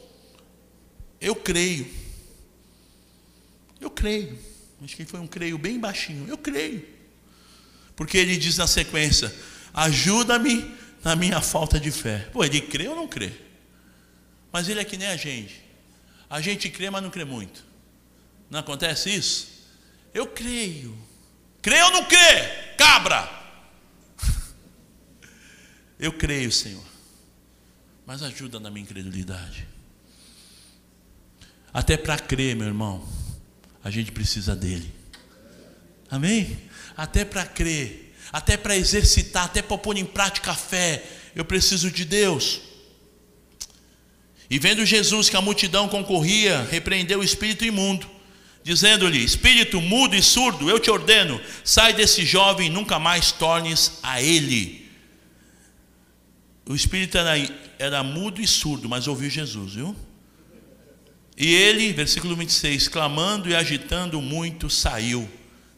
Eu 1.21 1.35
creio. 1.35 1.87
Eu 3.81 3.91
creio. 3.91 4.39
Acho 4.83 4.97
que 4.97 5.05
foi 5.05 5.21
um 5.21 5.27
creio 5.27 5.59
bem 5.59 5.79
baixinho. 5.79 6.29
Eu 6.29 6.39
creio. 6.39 6.87
Porque 7.97 8.17
ele 8.17 8.37
diz 8.37 8.57
na 8.59 8.67
sequência: 8.67 9.35
Ajuda-me 9.75 10.73
na 11.03 11.17
minha 11.17 11.41
falta 11.41 11.81
de 11.81 11.91
fé. 11.91 12.29
Pô, 12.33 12.45
ele 12.45 12.61
crê 12.61 12.87
ou 12.89 12.97
não 12.97 13.09
crê? 13.09 13.33
Mas 14.53 14.69
ele 14.69 14.81
é 14.81 14.85
que 14.85 14.97
nem 14.97 15.09
a 15.09 15.17
gente. 15.17 15.61
A 16.31 16.41
gente 16.41 16.69
crê, 16.69 16.91
mas 16.91 17.03
não 17.03 17.11
crê 17.11 17.25
muito. 17.25 17.65
Não 18.49 18.61
acontece 18.61 19.11
isso? 19.11 19.49
Eu 20.15 20.27
creio. 20.27 20.97
Crê 21.61 21.83
ou 21.83 21.91
não 21.91 22.05
crê? 22.05 22.75
Cabra! 22.77 23.42
Eu 26.03 26.13
creio, 26.13 26.51
Senhor, 26.51 26.83
mas 28.05 28.25
ajuda 28.25 28.59
na 28.59 28.73
minha 28.73 28.83
incredulidade. 28.83 29.69
Até 31.73 31.97
para 31.97 32.19
crer, 32.19 32.57
meu 32.57 32.67
irmão, 32.67 33.09
a 33.85 33.89
gente 33.89 34.11
precisa 34.11 34.57
dele. 34.57 34.93
Amém? 36.11 36.59
Até 36.97 37.25
para 37.25 37.45
crer, 37.45 38.17
até 38.33 38.57
para 38.57 38.77
exercitar, 38.77 39.45
até 39.45 39.63
para 39.63 39.79
pôr 39.79 39.97
em 39.97 40.05
prática 40.05 40.51
a 40.51 40.57
fé, 40.57 41.05
eu 41.37 41.45
preciso 41.45 41.89
de 41.89 42.05
Deus. 42.05 42.63
E 44.51 44.59
vendo 44.59 44.85
Jesus 44.85 45.31
que 45.31 45.37
a 45.37 45.41
multidão 45.41 45.89
concorria, 45.89 46.67
repreendeu 46.69 47.21
o 47.21 47.25
espírito 47.25 47.65
imundo, 47.65 48.11
dizendo-lhe: 48.65 49.23
Espírito 49.23 49.81
mudo 49.81 50.17
e 50.17 50.23
surdo, 50.23 50.69
eu 50.69 50.81
te 50.81 50.91
ordeno, 50.91 51.41
sai 51.63 51.93
desse 51.93 52.27
jovem 52.27 52.67
e 52.67 52.71
nunca 52.71 52.99
mais 52.99 53.31
tornes 53.31 54.01
a 54.03 54.21
ele. 54.21 54.82
O 56.65 56.75
espírito 56.75 57.19
era, 57.19 57.33
era 57.79 58.03
mudo 58.03 58.41
e 58.41 58.47
surdo, 58.47 58.89
mas 58.89 59.09
ouviu 59.09 59.29
Jesus, 59.29 59.75
viu? 59.75 59.97
E 61.37 61.53
ele, 61.53 61.93
versículo 61.93 62.37
26, 62.37 62.89
clamando 62.89 63.49
e 63.49 63.55
agitando 63.55 64.21
muito, 64.21 64.71
saiu, 64.71 65.29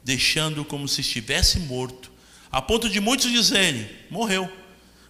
deixando 0.02 0.64
como 0.64 0.86
se 0.86 1.00
estivesse 1.00 1.60
morto, 1.60 2.12
a 2.50 2.60
ponto 2.60 2.88
de 2.88 3.00
muitos 3.00 3.30
dizerem: 3.30 3.88
morreu. 4.10 4.50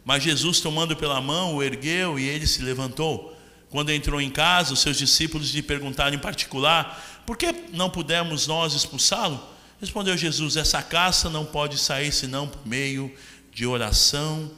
Mas 0.04 0.22
Jesus, 0.22 0.60
tomando 0.60 0.94
pela 0.94 1.20
mão, 1.20 1.54
o 1.54 1.62
ergueu 1.62 2.18
e 2.18 2.28
ele 2.28 2.46
se 2.46 2.62
levantou. 2.62 3.34
Quando 3.70 3.90
entrou 3.90 4.20
em 4.20 4.30
casa, 4.30 4.74
os 4.74 4.80
seus 4.80 4.96
discípulos 4.96 5.50
lhe 5.50 5.62
perguntaram 5.62 6.14
em 6.14 6.18
particular: 6.18 7.22
por 7.26 7.36
que 7.36 7.52
não 7.72 7.90
pudemos 7.90 8.46
nós 8.46 8.74
expulsá-lo? 8.74 9.42
Respondeu 9.80 10.16
Jesus: 10.16 10.56
essa 10.56 10.80
caça 10.82 11.28
não 11.28 11.44
pode 11.44 11.78
sair 11.78 12.12
senão 12.12 12.46
por 12.46 12.64
meio 12.66 13.12
de 13.52 13.66
oração 13.66 14.50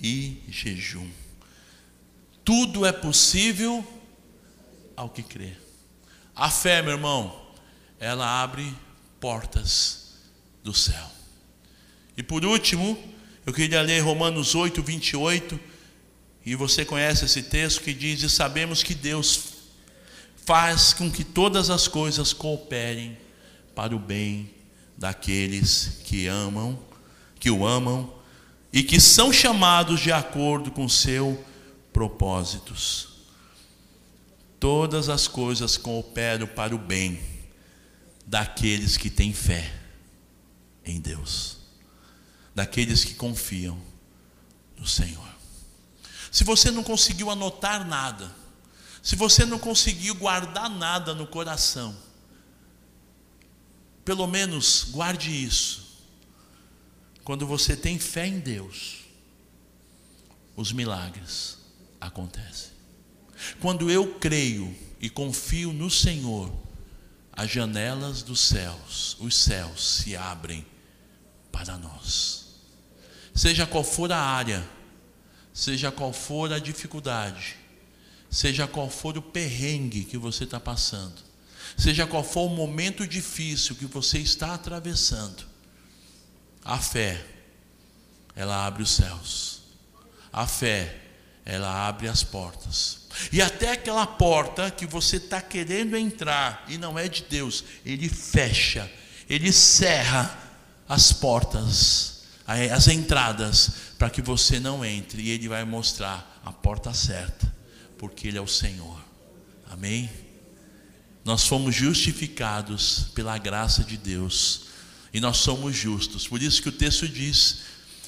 e 0.00 0.42
jejum. 0.48 1.08
Tudo 2.44 2.86
é 2.86 2.92
possível 2.92 3.86
ao 4.96 5.08
que 5.08 5.22
crê. 5.22 5.52
A 6.34 6.50
fé, 6.50 6.80
meu 6.82 6.92
irmão, 6.92 7.48
ela 7.98 8.42
abre 8.42 8.74
portas 9.20 10.14
do 10.62 10.72
céu. 10.72 11.10
E 12.16 12.22
por 12.22 12.44
último, 12.44 12.98
eu 13.44 13.52
queria 13.52 13.82
ler 13.82 14.00
Romanos 14.00 14.54
8, 14.54 14.82
28. 14.82 15.58
E 16.44 16.54
você 16.54 16.84
conhece 16.84 17.24
esse 17.24 17.42
texto 17.42 17.82
que 17.82 17.92
diz: 17.92 18.22
E 18.22 18.30
sabemos 18.30 18.82
que 18.82 18.94
Deus 18.94 19.54
faz 20.44 20.92
com 20.92 21.10
que 21.10 21.22
todas 21.22 21.70
as 21.70 21.86
coisas 21.86 22.32
cooperem 22.32 23.18
para 23.74 23.94
o 23.94 23.98
bem 23.98 24.50
daqueles 24.96 26.00
que 26.04 26.26
amam, 26.26 26.78
que 27.38 27.50
o 27.50 27.66
amam 27.66 28.17
e 28.72 28.82
que 28.82 29.00
são 29.00 29.32
chamados 29.32 30.00
de 30.00 30.12
acordo 30.12 30.70
com 30.70 30.88
seus 30.88 31.38
propósitos. 31.92 33.08
Todas 34.60 35.08
as 35.08 35.26
coisas 35.26 35.76
cooperam 35.76 36.46
para 36.46 36.74
o 36.74 36.78
bem 36.78 37.20
daqueles 38.26 38.96
que 38.96 39.08
têm 39.08 39.32
fé 39.32 39.72
em 40.84 41.00
Deus, 41.00 41.58
daqueles 42.54 43.04
que 43.04 43.14
confiam 43.14 43.80
no 44.76 44.86
Senhor. 44.86 45.28
Se 46.30 46.44
você 46.44 46.70
não 46.70 46.82
conseguiu 46.82 47.30
anotar 47.30 47.86
nada, 47.86 48.30
se 49.02 49.16
você 49.16 49.46
não 49.46 49.58
conseguiu 49.58 50.14
guardar 50.14 50.68
nada 50.68 51.14
no 51.14 51.26
coração, 51.26 51.96
pelo 54.04 54.26
menos 54.26 54.88
guarde 54.90 55.30
isso 55.30 55.87
quando 57.28 57.46
você 57.46 57.76
tem 57.76 57.98
fé 57.98 58.26
em 58.26 58.38
Deus, 58.38 59.00
os 60.56 60.72
milagres 60.72 61.58
acontecem. 62.00 62.70
Quando 63.60 63.90
eu 63.90 64.14
creio 64.14 64.74
e 64.98 65.10
confio 65.10 65.70
no 65.70 65.90
Senhor, 65.90 66.50
as 67.30 67.50
janelas 67.50 68.22
dos 68.22 68.40
céus, 68.40 69.14
os 69.20 69.36
céus 69.36 69.98
se 69.98 70.16
abrem 70.16 70.64
para 71.52 71.76
nós. 71.76 72.46
Seja 73.34 73.66
qual 73.66 73.84
for 73.84 74.10
a 74.10 74.18
área, 74.18 74.66
seja 75.52 75.92
qual 75.92 76.14
for 76.14 76.50
a 76.50 76.58
dificuldade, 76.58 77.56
seja 78.30 78.66
qual 78.66 78.88
for 78.88 79.18
o 79.18 79.22
perrengue 79.22 80.04
que 80.04 80.16
você 80.16 80.44
está 80.44 80.58
passando, 80.58 81.20
seja 81.76 82.06
qual 82.06 82.24
for 82.24 82.46
o 82.46 82.56
momento 82.56 83.06
difícil 83.06 83.76
que 83.76 83.84
você 83.84 84.18
está 84.18 84.54
atravessando, 84.54 85.57
a 86.64 86.78
fé, 86.78 87.24
ela 88.34 88.66
abre 88.66 88.82
os 88.82 88.90
céus, 88.90 89.62
a 90.32 90.46
fé, 90.46 90.96
ela 91.44 91.88
abre 91.88 92.08
as 92.08 92.22
portas, 92.22 93.08
e 93.32 93.42
até 93.42 93.72
aquela 93.72 94.06
porta 94.06 94.70
que 94.70 94.86
você 94.86 95.16
está 95.16 95.40
querendo 95.40 95.96
entrar 95.96 96.64
e 96.68 96.78
não 96.78 96.98
é 96.98 97.08
de 97.08 97.24
Deus, 97.24 97.64
Ele 97.84 98.08
fecha, 98.08 98.90
Ele 99.28 99.52
cerra 99.52 100.38
as 100.88 101.12
portas, 101.12 102.22
as 102.46 102.88
entradas, 102.88 103.70
para 103.98 104.08
que 104.08 104.22
você 104.22 104.60
não 104.60 104.84
entre, 104.84 105.22
e 105.22 105.30
Ele 105.30 105.48
vai 105.48 105.64
mostrar 105.64 106.40
a 106.44 106.52
porta 106.52 106.94
certa, 106.94 107.52
porque 107.98 108.28
Ele 108.28 108.38
é 108.38 108.40
o 108.40 108.46
Senhor. 108.46 108.98
Amém? 109.70 110.08
Nós 111.24 111.46
fomos 111.46 111.74
justificados 111.74 113.10
pela 113.14 113.36
graça 113.36 113.84
de 113.84 113.98
Deus, 113.98 114.67
e 115.12 115.20
nós 115.20 115.38
somos 115.38 115.74
justos, 115.76 116.26
por 116.26 116.42
isso 116.42 116.62
que 116.62 116.68
o 116.68 116.72
texto 116.72 117.08
diz: 117.08 117.60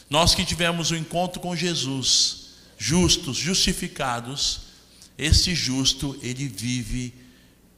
nós 0.09 0.35
que 0.35 0.45
tivemos 0.45 0.91
o 0.91 0.95
um 0.95 0.99
encontro 0.99 1.41
com 1.41 1.57
Jesus, 1.57 2.51
justos, 2.79 3.37
justificados, 3.37 4.63
esse 5.17 5.55
justo, 5.55 6.19
ele 6.23 6.49
vive 6.49 7.15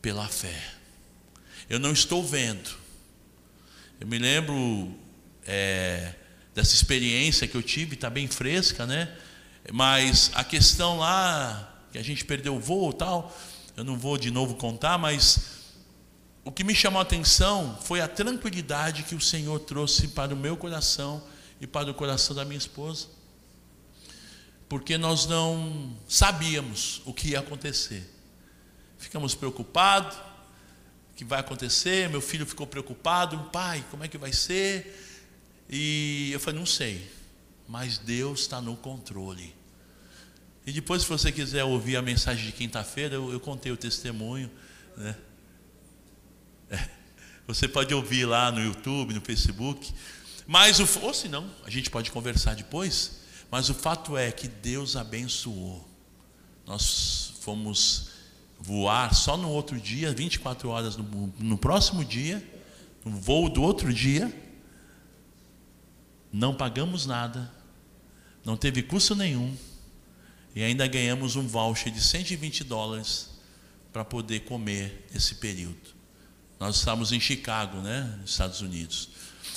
pela 0.00 0.28
fé. 0.28 0.74
Eu 1.68 1.78
não 1.78 1.92
estou 1.92 2.24
vendo, 2.24 2.70
eu 4.00 4.06
me 4.06 4.18
lembro 4.18 4.92
é, 5.46 6.14
dessa 6.54 6.74
experiência 6.74 7.46
que 7.46 7.54
eu 7.54 7.62
tive, 7.62 7.94
está 7.94 8.10
bem 8.10 8.26
fresca, 8.26 8.86
né? 8.86 9.14
Mas 9.72 10.30
a 10.34 10.42
questão 10.42 10.98
lá, 10.98 11.86
que 11.92 11.98
a 11.98 12.02
gente 12.02 12.24
perdeu 12.24 12.56
o 12.56 12.60
voo 12.60 12.90
e 12.90 12.94
tal, 12.94 13.36
eu 13.76 13.84
não 13.84 13.96
vou 13.96 14.18
de 14.18 14.30
novo 14.30 14.54
contar, 14.56 14.98
mas 14.98 15.61
o 16.44 16.50
que 16.50 16.64
me 16.64 16.74
chamou 16.74 16.98
a 16.98 17.02
atenção 17.02 17.78
foi 17.82 18.00
a 18.00 18.08
tranquilidade 18.08 19.04
que 19.04 19.14
o 19.14 19.20
Senhor 19.20 19.60
trouxe 19.60 20.08
para 20.08 20.34
o 20.34 20.36
meu 20.36 20.56
coração 20.56 21.22
e 21.60 21.66
para 21.66 21.90
o 21.90 21.94
coração 21.94 22.34
da 22.34 22.44
minha 22.44 22.58
esposa. 22.58 23.06
Porque 24.68 24.98
nós 24.98 25.26
não 25.26 25.96
sabíamos 26.08 27.02
o 27.04 27.12
que 27.12 27.28
ia 27.28 27.40
acontecer. 27.40 28.08
Ficamos 28.98 29.34
preocupados, 29.34 30.16
que 31.14 31.24
vai 31.24 31.38
acontecer. 31.38 32.08
Meu 32.08 32.20
filho 32.20 32.44
ficou 32.44 32.66
preocupado, 32.66 33.38
pai, 33.52 33.84
como 33.90 34.02
é 34.02 34.08
que 34.08 34.18
vai 34.18 34.32
ser? 34.32 34.98
E 35.68 36.30
eu 36.32 36.40
falei, 36.40 36.58
não 36.58 36.66
sei, 36.66 37.08
mas 37.68 37.98
Deus 37.98 38.40
está 38.40 38.60
no 38.60 38.76
controle. 38.76 39.54
E 40.66 40.72
depois, 40.72 41.02
se 41.02 41.08
você 41.08 41.30
quiser 41.30 41.64
ouvir 41.64 41.96
a 41.96 42.02
mensagem 42.02 42.46
de 42.46 42.52
quinta-feira, 42.52 43.14
eu, 43.14 43.32
eu, 43.32 43.40
contei 43.40 43.70
o 43.72 43.76
testemunho. 43.76 44.50
Né? 44.96 45.16
Você 47.46 47.68
pode 47.68 47.92
ouvir 47.94 48.24
lá 48.24 48.50
no 48.50 48.62
YouTube, 48.62 49.14
no 49.14 49.20
Facebook. 49.20 49.92
Mas 50.46 50.80
o, 50.80 51.04
ou 51.04 51.14
se 51.14 51.28
não, 51.28 51.48
a 51.64 51.70
gente 51.70 51.90
pode 51.90 52.10
conversar 52.10 52.54
depois. 52.54 53.22
Mas 53.50 53.68
o 53.68 53.74
fato 53.74 54.16
é 54.16 54.30
que 54.32 54.48
Deus 54.48 54.96
abençoou. 54.96 55.86
Nós 56.66 57.34
fomos 57.40 58.10
voar 58.58 59.12
só 59.14 59.36
no 59.36 59.50
outro 59.50 59.78
dia, 59.80 60.12
24 60.12 60.68
horas 60.68 60.96
no, 60.96 61.32
no 61.38 61.58
próximo 61.58 62.04
dia, 62.04 62.42
no 63.04 63.16
voo 63.20 63.48
do 63.48 63.62
outro 63.62 63.92
dia. 63.92 64.32
Não 66.32 66.54
pagamos 66.54 67.04
nada, 67.04 67.52
não 68.42 68.56
teve 68.56 68.82
custo 68.82 69.14
nenhum, 69.14 69.54
e 70.54 70.62
ainda 70.62 70.86
ganhamos 70.86 71.36
um 71.36 71.46
voucher 71.46 71.92
de 71.92 72.00
120 72.00 72.64
dólares 72.64 73.30
para 73.92 74.02
poder 74.02 74.40
comer 74.40 75.06
esse 75.14 75.34
período. 75.34 75.91
Nós 76.62 76.76
estávamos 76.76 77.10
em 77.10 77.18
Chicago, 77.18 77.78
né, 77.78 78.08
Estados 78.24 78.60
Unidos. 78.60 79.08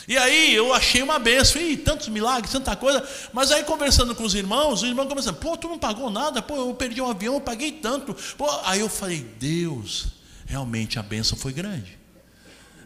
E 0.08 0.18
aí 0.18 0.56
eu 0.56 0.74
achei 0.74 1.04
uma 1.04 1.20
benção, 1.20 1.62
e 1.62 1.78
tantos 1.78 2.08
milagres, 2.08 2.52
tanta 2.52 2.76
coisa. 2.76 3.08
Mas 3.32 3.52
aí 3.52 3.64
conversando 3.64 4.16
com 4.16 4.24
os 4.24 4.34
irmãos, 4.34 4.82
os 4.82 4.90
irmãos 4.90 5.08
começaram, 5.08 5.38
pô, 5.38 5.56
tu 5.56 5.68
não 5.68 5.78
pagou 5.78 6.10
nada, 6.10 6.42
pô, 6.42 6.56
eu 6.56 6.74
perdi 6.74 7.00
um 7.00 7.08
avião, 7.08 7.36
eu 7.36 7.42
paguei 7.42 7.74
tanto. 7.74 8.16
Pô, 8.36 8.50
aí 8.64 8.80
eu 8.80 8.90
falei, 8.90 9.20
Deus, 9.40 10.08
realmente 10.48 10.98
a 10.98 11.04
benção 11.04 11.38
foi 11.38 11.54
grande. 11.54 11.96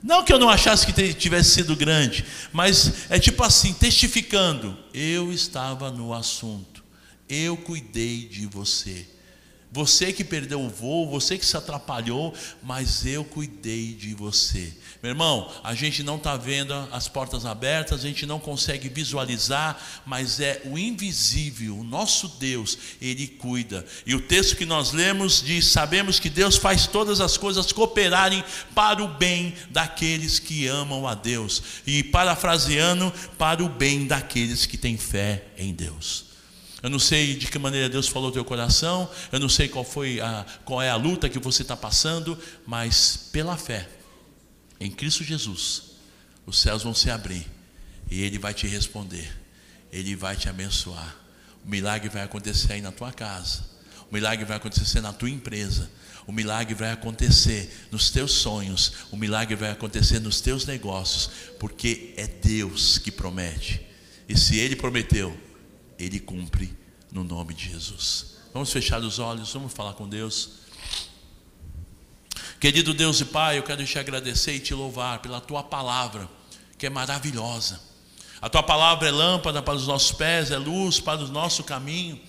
Não 0.03 0.22
que 0.22 0.34
eu 0.34 0.39
não 0.39 0.49
achasse 0.49 0.86
que 0.86 1.13
tivesse 1.13 1.51
sido 1.51 1.74
grande, 1.74 2.26
mas 2.51 3.09
é 3.09 3.17
tipo 3.17 3.41
assim, 3.41 3.72
testificando, 3.72 4.78
eu 4.93 5.32
estava 5.32 5.89
no 5.91 6.13
assunto, 6.13 6.84
eu 7.30 7.55
cuidei 7.55 8.26
de 8.26 8.45
você. 8.47 9.07
Você 9.72 10.11
que 10.11 10.24
perdeu 10.24 10.61
o 10.61 10.70
voo, 10.70 11.07
você 11.07 11.38
que 11.38 11.45
se 11.45 11.55
atrapalhou, 11.55 12.34
mas 12.63 13.05
eu 13.05 13.24
cuidei 13.24 13.93
de 13.93 14.15
você. 14.15 14.74
Meu 15.03 15.11
irmão, 15.11 15.51
a 15.63 15.76
gente 15.76 16.01
não 16.01 16.15
está 16.15 16.36
vendo 16.36 16.74
as 16.91 17.07
portas 17.07 17.45
abertas, 17.45 17.99
a 17.99 18.07
gente 18.07 18.26
não 18.26 18.39
consegue 18.39 18.89
visualizar, 18.89 19.80
mas 20.07 20.39
é 20.39 20.59
o 20.65 20.76
invisível, 20.76 21.78
o 21.78 21.84
nosso 21.84 22.28
Deus, 22.39 22.80
Ele 22.99 23.28
cuida. 23.28 23.86
E 24.07 24.15
o 24.15 24.22
texto 24.22 24.55
que 24.55 24.65
nós 24.65 24.91
lemos 24.91 25.39
diz: 25.39 25.67
Sabemos 25.67 26.20
que 26.20 26.32
Deus 26.32 26.55
faz 26.55 26.88
todas 26.88 27.22
as 27.22 27.38
coisas 27.38 27.72
cooperarem 27.72 28.43
para 28.74 29.03
o 29.03 29.07
bem 29.07 29.53
daqueles 29.70 30.39
que 30.39 30.65
amam 30.65 31.07
a 31.07 31.13
Deus. 31.13 31.61
E 31.86 32.03
parafraseando, 32.03 33.13
para 33.38 33.63
o 33.63 33.70
bem 33.70 34.07
daqueles 34.07 34.65
que 34.65 34.78
têm 34.78 34.97
fé 34.97 35.45
em 35.55 35.76
Deus. 35.76 36.28
Eu 36.82 36.89
não 36.89 36.99
sei 36.99 37.36
de 37.36 37.47
que 37.47 37.59
maneira 37.59 37.89
Deus 37.89 38.07
falou 38.07 38.32
teu 38.32 38.45
coração, 38.45 39.09
eu 39.32 39.39
não 39.39 39.49
sei 39.49 39.67
qual 39.67 39.84
foi 39.84 40.21
a, 40.21 40.45
qual 40.63 40.82
é 40.82 40.89
a 40.89 40.95
luta 40.95 41.27
que 41.27 41.39
você 41.39 41.61
está 41.61 41.75
passando, 41.75 42.38
mas 42.65 43.30
pela 43.32 43.57
fé 43.57 43.88
em 44.80 44.89
Cristo 44.89 45.23
Jesus, 45.23 45.84
os 46.45 46.59
céus 46.59 46.84
vão 46.84 46.93
se 46.93 47.09
abrir 47.09 47.45
e 48.09 48.21
Ele 48.21 48.39
vai 48.39 48.53
te 48.53 48.65
responder, 48.65 49.30
Ele 49.91 50.15
vai 50.15 50.38
te 50.38 50.47
abençoar. 50.47 51.15
O 51.65 51.69
milagre 51.69 52.07
vai 52.07 52.23
acontecer 52.23 52.73
aí 52.73 52.82
na 52.82 52.91
tua 52.91 53.11
casa, 53.11 53.65
o 54.09 54.13
milagre 54.13 54.45
vai 54.45 54.55
acontecer 54.55 55.01
na 55.01 55.11
tua 55.11 55.30
empresa, 55.30 55.91
o 56.25 56.32
milagre 56.32 56.73
vai 56.73 56.91
acontecer 56.91 57.88
nos 57.91 58.09
teus 58.09 58.32
sonhos, 58.32 58.93
o 59.11 59.17
milagre 59.17 59.55
vai 59.55 59.71
acontecer 59.71 60.19
nos 60.19 60.39
teus 60.39 60.65
negócios, 60.65 61.30
porque 61.59 62.13
é 62.15 62.25
Deus 62.25 62.97
que 62.97 63.11
promete, 63.11 63.82
e 64.30 64.38
se 64.38 64.57
Ele 64.57 64.77
prometeu, 64.77 65.49
Ele 66.00 66.20
cumpre 66.20 66.74
no 67.12 67.24
nome 67.24 67.54
de 67.54 67.70
Jesus. 67.70 68.38
Vamos 68.54 68.72
fechar 68.72 69.02
os 69.02 69.20
olhos, 69.20 69.54
vamos 69.54 69.74
falar 69.74 69.93
com 69.93 70.08
Deus. 70.08 70.52
Querido 72.60 72.93
Deus 72.93 73.20
e 73.20 73.26
Pai, 73.26 73.58
eu 73.58 73.64
quero 73.64 73.86
te 73.86 74.00
agradecer 74.00 74.56
e 74.56 74.60
te 74.60 74.74
louvar 74.74 75.20
pela 75.20 75.39
tua 75.39 75.64
palavra, 75.64 76.30
que 76.78 76.86
é 76.86 76.89
maravilhosa. 76.89 77.80
A 78.41 78.50
tua 78.50 78.64
palavra 78.64 79.08
é 79.08 79.12
lâmpada 79.12 79.62
para 79.62 79.76
os 79.76 79.86
nossos 79.86 80.14
pés, 80.14 80.50
é 80.52 80.58
luz 80.58 81.00
para 81.00 81.22
o 81.22 81.28
nosso 81.28 81.64
caminho. 81.64 82.20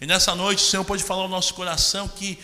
E 0.00 0.06
nessa 0.06 0.34
noite 0.34 0.62
o 0.62 0.66
Senhor 0.66 0.84
pode 0.84 1.02
falar 1.02 1.22
ao 1.22 1.28
nosso 1.28 1.54
coração 1.54 2.06
que 2.06 2.38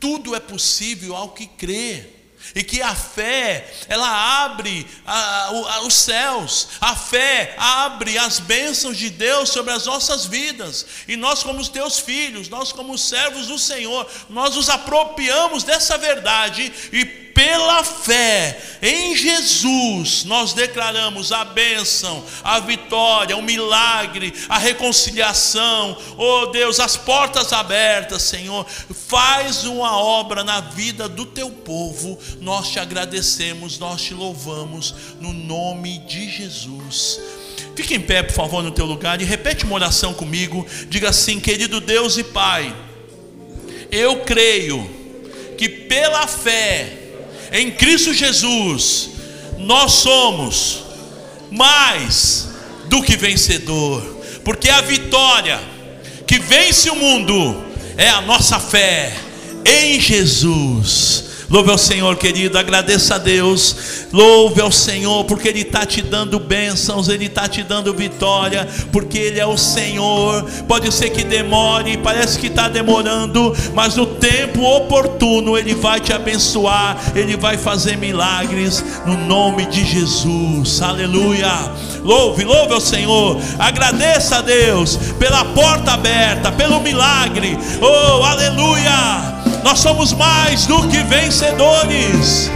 tudo 0.00 0.34
é 0.34 0.40
possível 0.40 1.14
ao 1.14 1.30
que 1.30 1.46
crê 1.46 2.23
e 2.54 2.62
que 2.62 2.82
a 2.82 2.94
fé, 2.94 3.72
ela 3.88 4.44
abre 4.44 4.86
a, 5.06 5.44
a, 5.46 5.80
os 5.82 5.94
céus, 5.94 6.68
a 6.80 6.96
fé 6.96 7.54
abre 7.58 8.18
as 8.18 8.40
bênçãos 8.40 8.96
de 8.96 9.10
Deus 9.10 9.50
sobre 9.50 9.72
as 9.72 9.86
nossas 9.86 10.26
vidas, 10.26 10.86
e 11.06 11.16
nós, 11.16 11.42
como 11.42 11.64
teus 11.68 11.98
filhos, 11.98 12.48
nós, 12.48 12.72
como 12.72 12.96
servos 12.98 13.46
do 13.46 13.58
Senhor, 13.58 14.08
nós 14.28 14.54
nos 14.54 14.68
apropriamos 14.68 15.64
dessa 15.64 15.98
verdade 15.98 16.72
e 16.92 17.23
pela 17.34 17.82
fé 17.82 18.56
em 18.80 19.16
Jesus, 19.16 20.24
nós 20.24 20.52
declaramos 20.52 21.32
a 21.32 21.44
bênção, 21.44 22.24
a 22.44 22.60
vitória, 22.60 23.36
o 23.36 23.42
milagre, 23.42 24.32
a 24.48 24.56
reconciliação, 24.56 25.98
oh 26.16 26.46
Deus, 26.46 26.78
as 26.78 26.96
portas 26.96 27.52
abertas, 27.52 28.22
Senhor, 28.22 28.64
faz 29.08 29.64
uma 29.64 29.98
obra 29.98 30.44
na 30.44 30.60
vida 30.60 31.08
do 31.08 31.26
teu 31.26 31.50
povo, 31.50 32.18
nós 32.40 32.70
te 32.70 32.78
agradecemos, 32.78 33.78
nós 33.78 34.00
te 34.00 34.14
louvamos, 34.14 34.94
no 35.20 35.32
nome 35.32 35.98
de 36.00 36.30
Jesus. 36.30 37.20
Fique 37.74 37.94
em 37.94 38.00
pé, 38.00 38.22
por 38.22 38.34
favor, 38.34 38.62
no 38.62 38.70
teu 38.70 38.86
lugar 38.86 39.20
e 39.20 39.24
repete 39.24 39.64
uma 39.64 39.74
oração 39.74 40.14
comigo. 40.14 40.64
Diga 40.88 41.08
assim: 41.10 41.40
Querido 41.40 41.80
Deus 41.80 42.16
e 42.16 42.22
Pai, 42.22 42.74
eu 43.90 44.20
creio 44.20 44.88
que 45.58 45.68
pela 45.68 46.26
fé, 46.26 47.03
em 47.54 47.70
Cristo 47.70 48.12
Jesus, 48.12 49.10
nós 49.58 49.92
somos 49.92 50.82
mais 51.52 52.48
do 52.86 53.00
que 53.00 53.16
vencedor, 53.16 54.02
porque 54.44 54.68
a 54.68 54.80
vitória 54.80 55.60
que 56.26 56.40
vence 56.40 56.90
o 56.90 56.96
mundo 56.96 57.64
é 57.96 58.08
a 58.08 58.20
nossa 58.22 58.58
fé 58.58 59.14
em 59.64 60.00
Jesus. 60.00 61.23
Louve 61.54 61.70
ao 61.70 61.78
Senhor, 61.78 62.16
querido, 62.16 62.58
agradeça 62.58 63.14
a 63.14 63.18
Deus. 63.18 64.08
Louve 64.12 64.60
ao 64.60 64.72
Senhor, 64.72 65.22
porque 65.22 65.46
Ele 65.46 65.60
está 65.60 65.86
te 65.86 66.02
dando 66.02 66.40
bênçãos, 66.40 67.08
Ele 67.08 67.26
está 67.26 67.46
te 67.46 67.62
dando 67.62 67.94
vitória, 67.94 68.66
porque 68.90 69.16
Ele 69.16 69.38
é 69.38 69.46
o 69.46 69.56
Senhor. 69.56 70.44
Pode 70.66 70.92
ser 70.92 71.10
que 71.10 71.22
demore, 71.22 71.96
parece 71.98 72.40
que 72.40 72.48
está 72.48 72.66
demorando, 72.68 73.56
mas 73.72 73.94
no 73.94 74.04
tempo 74.04 74.64
oportuno 74.64 75.56
Ele 75.56 75.76
vai 75.76 76.00
te 76.00 76.12
abençoar, 76.12 76.98
Ele 77.14 77.36
vai 77.36 77.56
fazer 77.56 77.96
milagres 77.96 78.84
no 79.06 79.16
nome 79.16 79.64
de 79.66 79.84
Jesus. 79.84 80.82
Aleluia. 80.82 81.70
Louve, 82.02 82.42
louve 82.42 82.74
ao 82.74 82.80
Senhor. 82.80 83.40
Agradeça 83.60 84.38
a 84.38 84.42
Deus 84.42 84.98
pela 85.20 85.44
porta 85.44 85.92
aberta, 85.92 86.50
pelo 86.50 86.80
milagre. 86.80 87.56
Oh, 87.80 88.24
aleluia. 88.24 89.43
Nós 89.64 89.80
somos 89.80 90.12
mais 90.12 90.66
do 90.66 90.86
que 90.88 90.98
vencedores. 90.98 92.50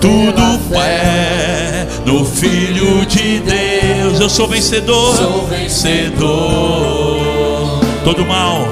Tudo 0.00 0.58
fé 0.68 1.86
no 2.04 2.24
Filho 2.24 3.06
de 3.06 3.38
Deus. 3.38 4.18
Eu 4.18 4.28
sou 4.28 4.48
vencedor. 4.48 5.16
Sou 5.16 5.46
vencedor. 5.46 7.20
Todo 8.02 8.26
mal, 8.26 8.66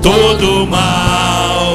todo 0.00 0.66
mal, 0.66 1.66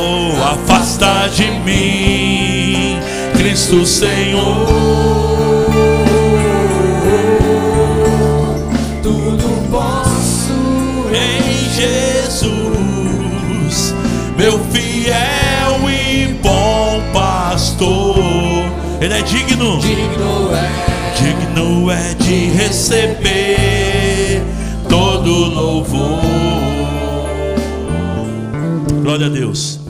afasta 0.54 1.30
de 1.30 1.52
mim, 1.52 2.98
Cristo 3.38 3.86
Senhor. 3.86 5.21
Meu 14.42 14.58
fiel 14.72 15.88
e 15.88 16.34
bom 16.42 17.00
pastor, 17.14 18.18
Ele 19.00 19.14
é 19.14 19.22
digno. 19.22 19.78
digno 19.80 20.50
é. 20.56 21.14
Digno 21.16 21.92
é 21.92 22.16
de 22.16 22.46
receber 22.50 24.42
todo 24.90 25.30
louvor. 25.30 26.20
Glória 29.04 29.28
a 29.28 29.30
Deus. 29.30 29.81